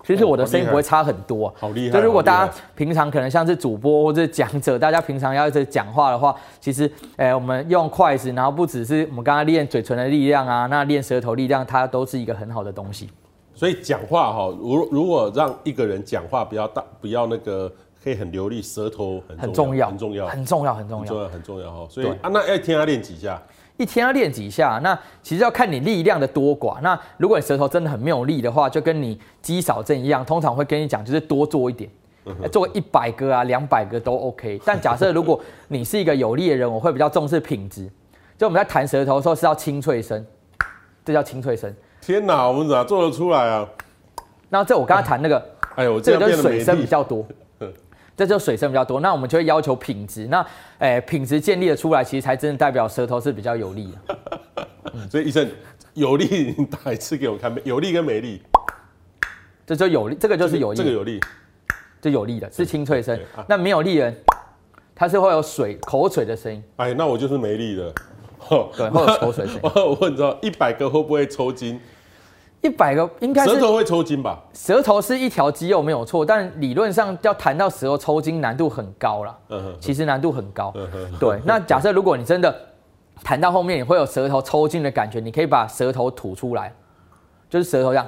[0.02, 1.48] 其实我的声音不会差很多。
[1.48, 1.98] 哦、好厉害！
[1.98, 13.10] 就如果大家平常可能像是主播或者讲者，大家平常要一直讲话的话，其实，哎，我们用筷子，然后不只是我们刚刚练嘴唇的力量啊，那练舌头力量，它都是一个很好的东西。
[13.54, 17.70] 所以讲话哈，如如果让一个人讲话不要大，不要那个。
[18.02, 21.86] 可以很流利，舌头很重要，很重要，很重要，很重要，很重要，很重要哈。
[21.90, 23.38] 所以啊，那要一天要练几下？
[23.80, 24.78] 一天要练几下？
[24.82, 26.78] 那其实要看你力量的多寡。
[26.82, 31.90] 那如果你舌头真的很没有力的话，就跟你肌少症一样，通常会跟你讲，就是多做一点，
[32.52, 34.60] 做一百个啊，两百个都 OK。
[34.66, 37.90] 但假设如果你是一个有力的人，我会比较重视品质。
[38.36, 40.22] 就我们在弹舌头的时候是要清脆声，
[41.02, 41.74] 这叫清脆声。
[42.02, 43.66] 天哪，我们咋做得出来啊？
[44.50, 45.42] 那这我刚才弹那个，
[45.76, 47.24] 哎呦，这个就是水声比较多。
[48.20, 50.26] 这就水声比较多，那我们就会要求品质。
[50.26, 50.46] 那，
[50.78, 54.68] 哎，品质建立的出来，其实才真的代表舌头是比较有力的。
[55.08, 55.50] 所以医生，
[55.94, 58.42] 有力你打一次给我看，有力跟没力，
[59.66, 61.18] 这就有力，这个就是有力，这个有力，
[62.02, 63.18] 这有力的是清脆声。
[63.48, 64.14] 那没有力人，
[64.94, 66.62] 它是会有水口水的声音。
[66.76, 67.90] 哎，那我就是没力的。
[68.76, 69.58] 对，会有口水声。
[69.64, 71.80] 我问你知道，一百个会不会抽筋？
[72.62, 74.38] 一百个应该舌头会抽筋吧？
[74.52, 79.38] 舌头是一条肌肉没有错，但理论上要弹到舌头抽筋难度很高了。
[79.48, 80.70] 嗯哼，其实难度很高。
[80.76, 81.40] 嗯哼，对。
[81.46, 82.54] 那假设如果你真的
[83.24, 86.70] 弹到后面，你会有舌头抽筋的感觉，你可以把舌头吐出来，
[87.48, 88.06] 就是舌头这样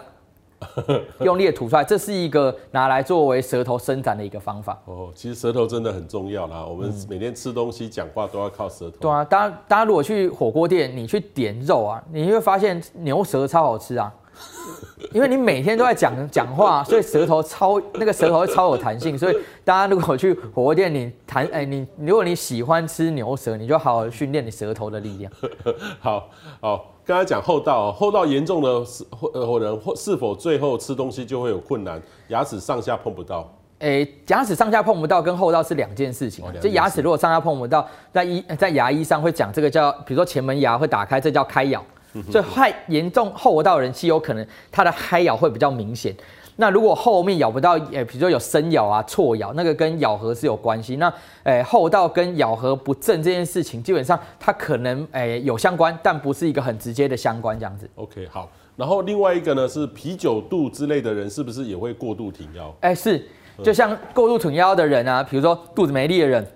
[1.20, 4.78] 用力的吐出来，这是一个拿来作为舌头伸展的一个方法。
[4.84, 6.62] 哦，其实舌头真的很重要啦。
[6.64, 8.96] 我们每天吃东西、讲话都要靠舌头。
[9.00, 14.12] 对啊，大家大家如果去火锅店，你去点肉啊，你会发现牛舌超好吃啊。
[15.12, 19.18] 因为你每天都在讲讲话，所以舌头超那个舌头会超有弹性。
[19.18, 25.32] 所以大家如果去火锅店，你弹哎，你如果你喜欢吃牛舌，你就好好训练你舌头的力量。
[26.00, 26.28] 好
[26.60, 33.52] 好，刚才讲戽斗，戽斗严重的是或人或是否最后吃东西就会有困难，牙齿上下碰不到。
[33.80, 36.44] 哎，牙齿上下碰不到跟厚道是两件事情。
[36.60, 41.84] 就牙齿如果上下碰不到，在医在牙医上会讲这个叫，比如说前门牙会打开，这叫开咬。
[42.30, 46.14] 所以太严重戽斗人，其实有可能他的嗨咬会比较明显。
[46.56, 50.96] 那如果后面咬不到，诶，比如说有深咬啊、错咬，那个跟咬合是有关系。
[50.96, 51.12] 那
[51.44, 57.88] 诶，后道跟咬合不正这件事情，基本上它可能诶有相关，但不是一个很直接的相关这样子。
[57.94, 58.50] OK，好。
[58.76, 62.72] 然后另外一个呢是啤酒肚之类的人，是不是也会过度挺腰？
[62.80, 63.26] 哎，是，
[63.62, 66.46] 就像过度挺腰的人啊，比如说肚子没力的人，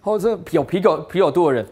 [0.00, 1.66] 或者是有啤酒啤酒肚的人。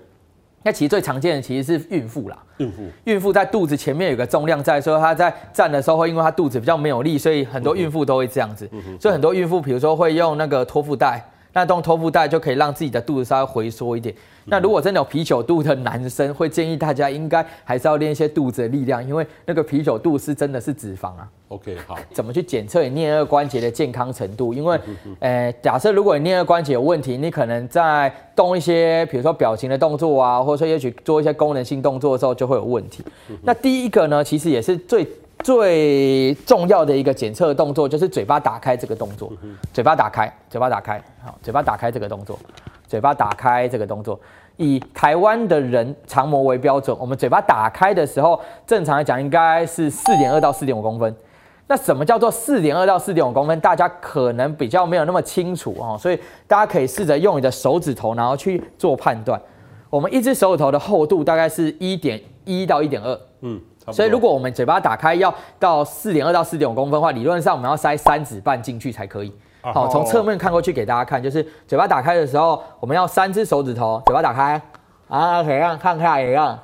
[0.62, 8.68] 那其实最常见的其实是孕妇啦，孕妇，孕妇在肚子前面有个重量在，所以她在站的时候会因为她肚子比较没有力，所以很多孕妇都会这样子，
[9.00, 11.22] 所以很多孕妇比如说会用那个托腹带。
[11.54, 14.14] 那用托腹带就可以让自己的肚子稍微回缩一点。
[14.46, 21.28] 那如果真的有啤酒肚的男生，会建议大家应该还是要练一些肚子的力量，因为那个啤酒肚是真的是脂肪啊。
[21.48, 21.96] OK，好。
[22.12, 24.54] 怎么去检测你颞顎关节的健康程度？
[24.54, 24.78] 因为，
[25.20, 33.04] 呃，假设如果你颞顎关节有问题，你可能在动一些，比如说表情的动作啊，或者说也许做一些功能性动作的时候就会有问题。
[33.42, 35.06] 那第一个呢，其实也是最。
[35.42, 39.32] 最重要的一个检测动作就是嘴巴打开这个动作，
[39.72, 42.38] 嘴巴打开，嘴巴打开，好，嘴巴打开这个动作，
[42.86, 44.18] 嘴巴打开这个动作。
[44.56, 51.14] 以台湾的人长模为标准，我们嘴巴打开的时候，正常来讲应该是四点二到四点五公分。
[51.66, 53.58] 那什么叫做四点二到四点五公分？
[53.60, 59.40] 大家可能比较没有那么清楚哦，所以大家可以试着用你的手指头，然后去做判断。
[59.88, 63.60] 我们一只手指头的厚度大概是一点一到一点二，嗯。
[63.90, 69.32] 所以，如果我们嘴巴打开要到四点二到四点五公分的话，理论上我们要塞三指半进去才可以。
[69.62, 74.60] 好，从侧面看过去给大家看，就是嘴巴打开的时候，我们要三只手指头，嘴巴打开
[75.08, 76.58] 啊，可以让看看一样，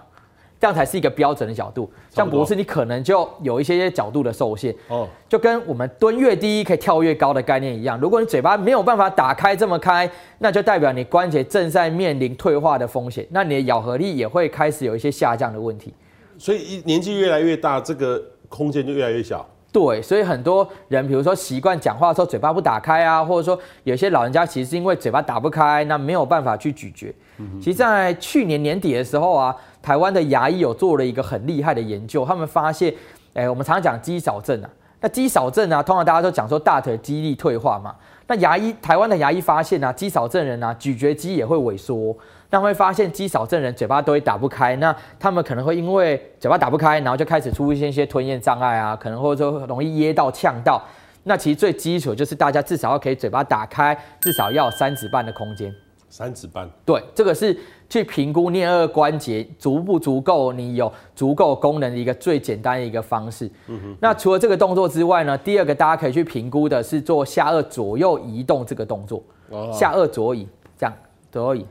[0.59, 1.89] 这样才是一个标准的角度。
[2.11, 4.75] 像博士，你可能就有一些些角度的受限。
[4.89, 7.97] 哦，就跟我们蹲越低可以跳越高的概念一样。
[8.01, 15.95] 如果你嘴巴没有办法打开这么开，那就代表你关节正在面临退化的风险，那你的咬合力也会开始有一些下降的问题。
[16.37, 19.47] 所以，一年纪越来越大，这个空间就越来越小。
[19.71, 27.15] 对，所以很多人，比如说习惯讲话的时候嘴巴不打开啊，或者说有些老人家其实是因为嘴巴打不开，那没有办法去咀嚼。
[27.61, 32.93] 其实，在去年年底的时候啊，台湾的牙医有做了一个很厉害的研究，他们发现，
[33.35, 37.95] 哎，我们常常讲肌少症啊，那肌少症啊，通常大家都讲说大腿肌力退化嘛，
[38.27, 42.17] 那牙医台湾的牙医发现啊，肌少症人啊，咀嚼肌也会萎缩。
[42.51, 50.83] 那会发现肌少症人嘴巴都会打不开，那他们可能会因为嘴巴打不开，然后就开始出现一些吞咽障碍啊，可能或者说容易噎到、呛到。
[51.25, 55.75] 那其实最基础就是大家至少要可以嘴巴打开，至少要三指半的空间。
[56.09, 56.67] 三指半。
[56.87, 57.55] 对，这个是
[57.87, 63.45] 去评估颞顎关节足不足够，你有足够功能的一个最简单的一个方式。
[63.67, 63.97] 嗯哼。
[64.01, 69.23] 那除了这个动作之外呢，第二个大家可以去评估的是做下颚左右移动这个动作。
[69.51, 69.71] 哦。
[69.71, 70.95] 下颚左移，这样
[71.31, 71.67] 左右移。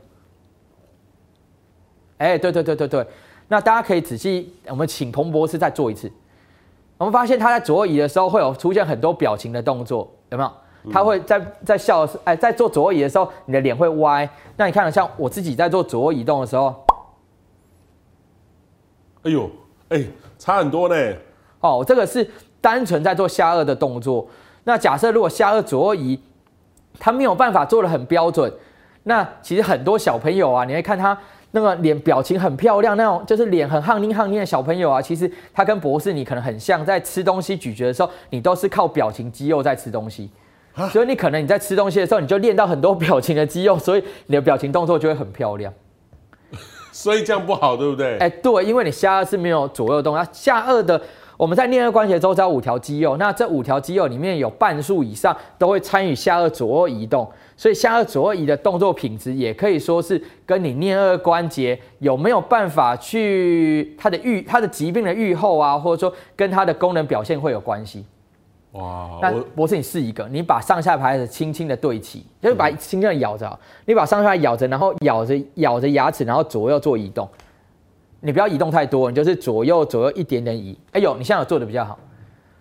[2.18, 3.06] 哎，对对对对对，
[3.48, 6.10] 那大家可以仔细，我们请彭博士再做一次。
[6.98, 10.50] 我们发现他在左右移的时候会有出现很多表情的动作，有没有？
[10.92, 14.28] 他会在在笑的时候，哎，在做左右移的时候，你的脸会歪。
[14.56, 16.74] 那你看，像我自己在做左右移动的时候，
[19.22, 19.48] 哎呦，
[19.90, 20.04] 哎，
[20.38, 20.96] 差很多呢。
[21.60, 22.28] 哦，这个是
[22.60, 24.26] 单纯在做下颚的动作。
[24.64, 26.20] 那假设如果下颚左右移，
[26.98, 28.52] 他没有办法做的很标准，
[29.04, 31.16] 那其实很多小朋友啊，你会看他。
[31.50, 40.30] 那个脸表情很漂亮，那种就是脸很憨捏憨捏的小朋友啊，其实他跟博士你可能很像，在吃东西咀嚼的时候，你都是靠表情肌肉在吃东西，
[40.92, 45.72] 所以你可能你在吃东西的时候，你就练到很多表情的肌肉，所以你的表情动作就会很漂亮。
[46.92, 48.18] 所以这样不好，对不对？
[48.18, 51.00] 哎，对，因为你下颚是没有左右动，那下颚的
[51.36, 57.30] 我们在颞顎关节周遭五条肌肉，那这五条肌肉里面有半数以上都会参与下颚左右移动。
[57.58, 68.06] 所以下颚左右移的动作品质也可以说是跟你颞颌关节有没有办法去它的预它的疾病的预后啊，或者说跟它的功能表现会有关系。
[68.72, 69.18] 哇！
[69.20, 77.28] 那博士，你试一个，你把上下排的轻轻的对齐，就是把轻轻的咬着，你把上下咬着，然后咬着咬着牙齿，然后左右做移动。
[78.20, 80.78] 你不要移动太多，你就是左右左右一点点移。
[80.92, 81.98] 哎呦，你现在有做的比较好。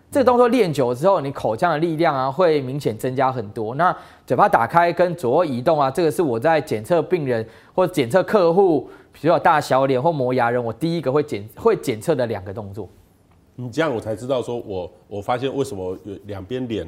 [0.10, 3.76] 这个动作练久了之后，你口腔的力量啊会明显增加很多。
[3.76, 3.96] 那
[4.26, 7.46] 嘴巴打开跟左右移动啊，这个是我在检测病人
[7.76, 12.88] 或者检测客户，比如说大小脸或磨牙人，我第一个会检会检测的两个动作。
[13.56, 16.88] 你这样我才知道，说我我发现为什么有两边脸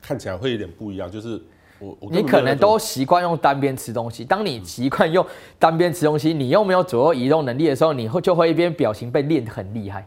[0.00, 1.42] 看起来会有点不一样，就是
[1.80, 4.24] 我，我你可能都习惯用单边吃东西。
[4.24, 5.26] 当你习惯用
[5.58, 10.06] 单边吃东西，你又没有左右移动能力的时候，你会就会一边表情被练得很厉害。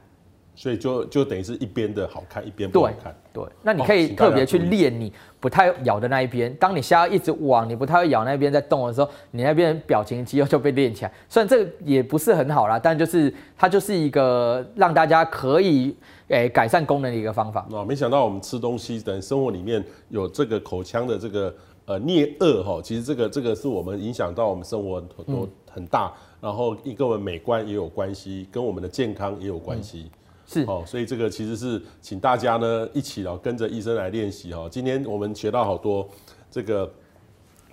[0.55, 3.15] 所以就就等于是一边的好看，一边不好看。
[3.33, 6.53] 对，对，那你可以特别去练你不太咬的那一边。
[6.55, 11.11] 当你下顎一直往你不太会咬那边在动的时候，你那边表情肌肉就被练起来。
[11.27, 15.95] 虽然这个也不是很好啦，但就是它就是一个让大家可以
[16.27, 17.67] 诶、欸、改善功能的一个方法。
[17.71, 21.53] 哦，没想到我们吃东西等生活里面有这个口腔的这个
[21.85, 30.11] 呃颞顎哈，其实这个这个是我们影响到我们生活很多很大，嗯、然后跟我们美观也有关系，跟我们的健康也有关系。
[30.13, 30.19] 嗯
[30.53, 34.67] 是哦，所以这个其实是请大家呢一起哦跟着医生来练习哦。
[34.69, 36.07] 今天我们学到好多
[36.51, 36.89] 这个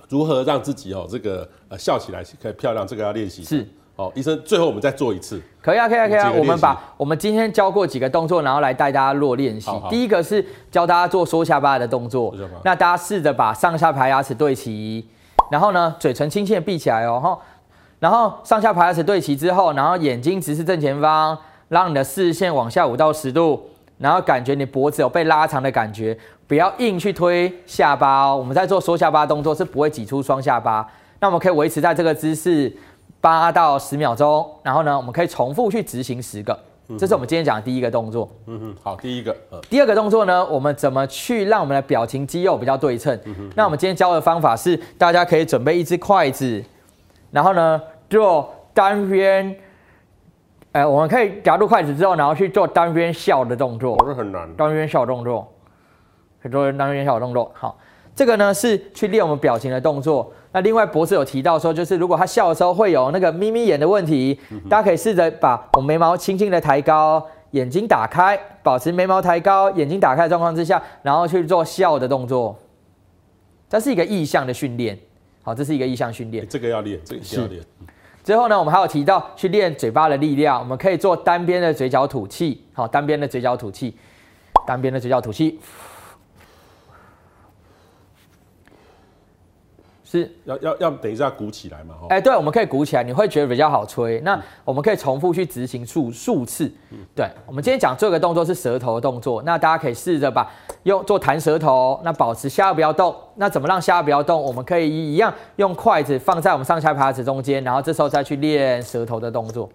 [0.09, 3.45] 如何让自己哦这个呃笑起来可以漂亮，这个要练习。
[3.45, 5.39] 是哦，医生最后我们再做一次。
[5.61, 6.33] 可以啊，可以啊，可以啊。
[6.33, 9.71] 我们把我们今天教过几个动作，然后来带大家做练习。
[9.91, 15.07] 第一个是教大家做缩下巴的动作，那大家试着把上下排牙齿对齐，
[15.51, 17.39] 然后呢嘴唇轻轻的闭起来哦，
[17.99, 21.37] 然后上下排牙齿对齐之后，然后眼睛直视正前方。
[21.71, 23.63] 让你的视线往下五到十度，
[23.97, 26.19] 然后感觉你脖子有被拉长的感觉，
[26.49, 28.37] 不要硬去推下巴哦。
[28.37, 30.85] 我们在做缩下巴动作是不会挤出双下巴。
[31.21, 32.77] 那我们可以维持在这个姿势
[33.21, 36.59] 八到十秒钟，然后呢，我们可以重复去执行十个。
[36.99, 38.29] 这是我们今天讲的第一个动作。
[38.47, 39.37] 嗯哼，好，第一个。
[39.69, 43.17] 第二个动作呢，我们怎么去让我们的表情肌肉比较对称？
[43.55, 46.61] 那我们今天教的方法是，大家可以准备一只筷子，
[47.31, 49.57] 然后呢，做单边。
[50.73, 53.97] 哎，我们可以夹住筷子之后，然后去做单边笑的动作。
[53.97, 54.49] 不是很难。
[54.55, 55.53] 单边笑动作，
[56.41, 57.51] 可以做单边笑动作。
[57.55, 57.77] 好，
[58.15, 60.33] 这个呢是去练我们表情的动作。
[60.53, 72.57] 那另外博士有提到说，就是如果他笑的时候会有那个眯眯眼的问题，嗯、大家可以试着把我眉毛轻轻的抬高，眼睛打开，保持眉毛抬高，眼睛打开的状况之下，然后去做笑的动作。
[73.69, 74.99] 这是一个意向的训练。
[75.43, 76.47] 好，这是一个意向训练。
[76.49, 77.63] 这个要练，这个要练。
[78.23, 83.97] 最后呢，我们还有提到去练嘴巴的力量，我们可以做单边的嘴角吐气，好，单边的嘴角吐气，
[84.67, 85.59] 单边的嘴角吐气，
[90.11, 91.95] 是要要要等一下鼓起来嘛？
[92.09, 94.21] 哎、欸，对，我们可以鼓起来，你会觉得比较好吹。
[94.23, 96.69] 那我们可以重复去执行数数次。
[97.15, 100.51] 对，我们今天讲这个动作是舌头的动作，那大家可以试着把
[100.83, 103.15] 用做弹舌头，那保持下颚不要动。
[103.37, 104.43] 那怎么让下颚不要动？
[104.43, 109.71] 我们可以一样用筷子放在我们上下排牙齿中间，然后这时候再去练舌头的动作。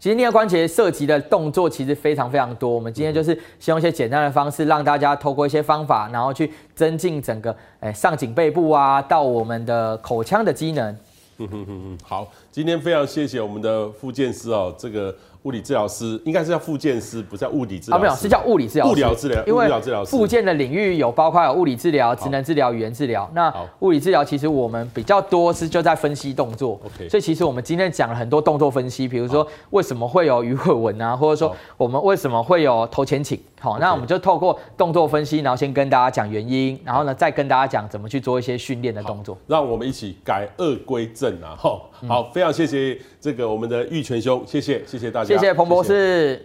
[0.00, 10.90] 其实颞颌关节涉及的动作其实非常非常多，我们今天就是先用一些简单的方式，让大家透过一些方法，然后去增进整个诶上颈背部啊，到我们的口腔的机能。
[11.36, 15.14] 嗯哼哼哼，好，今天非常谢谢我们的复健师哦，这个。
[15.42, 18.00] 物理治疗师应该是叫复健师，不是叫物理治疗师。
[18.00, 18.92] 啊，没有，是叫物理治疗师。
[18.92, 23.30] 物理治疗，因为复健的领域有包括有物理治疗、职能治疗、语言治疗。
[23.34, 26.80] 那物理治疗其实我们比较多是就在分析动作。
[26.84, 27.08] OK。
[27.08, 33.38] 所以其实我们今天讲了很多动作分析，比如说为什么会有鱼尾纹啊，或者说我们为什么会有头前倾。
[33.60, 39.36] 好，那我们就透过动作分析，然后先跟大家讲原因，然后呢再跟大家讲怎么去做一些训练的动作。
[39.46, 41.54] 让我们一起改恶归正啊！
[41.58, 45.29] 好，好，非常谢谢这个我们的玉泉兄，谢谢，谢谢大家。
[45.30, 46.44] 谢谢彭博士。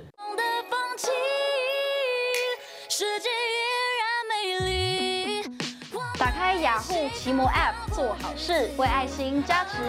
[6.19, 9.81] 打开雅虎奇摩 App 做好事，为爱心加持。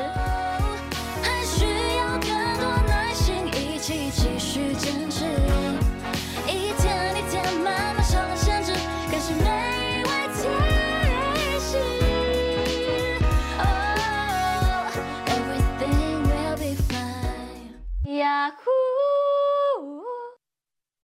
[18.16, 18.51] 雅。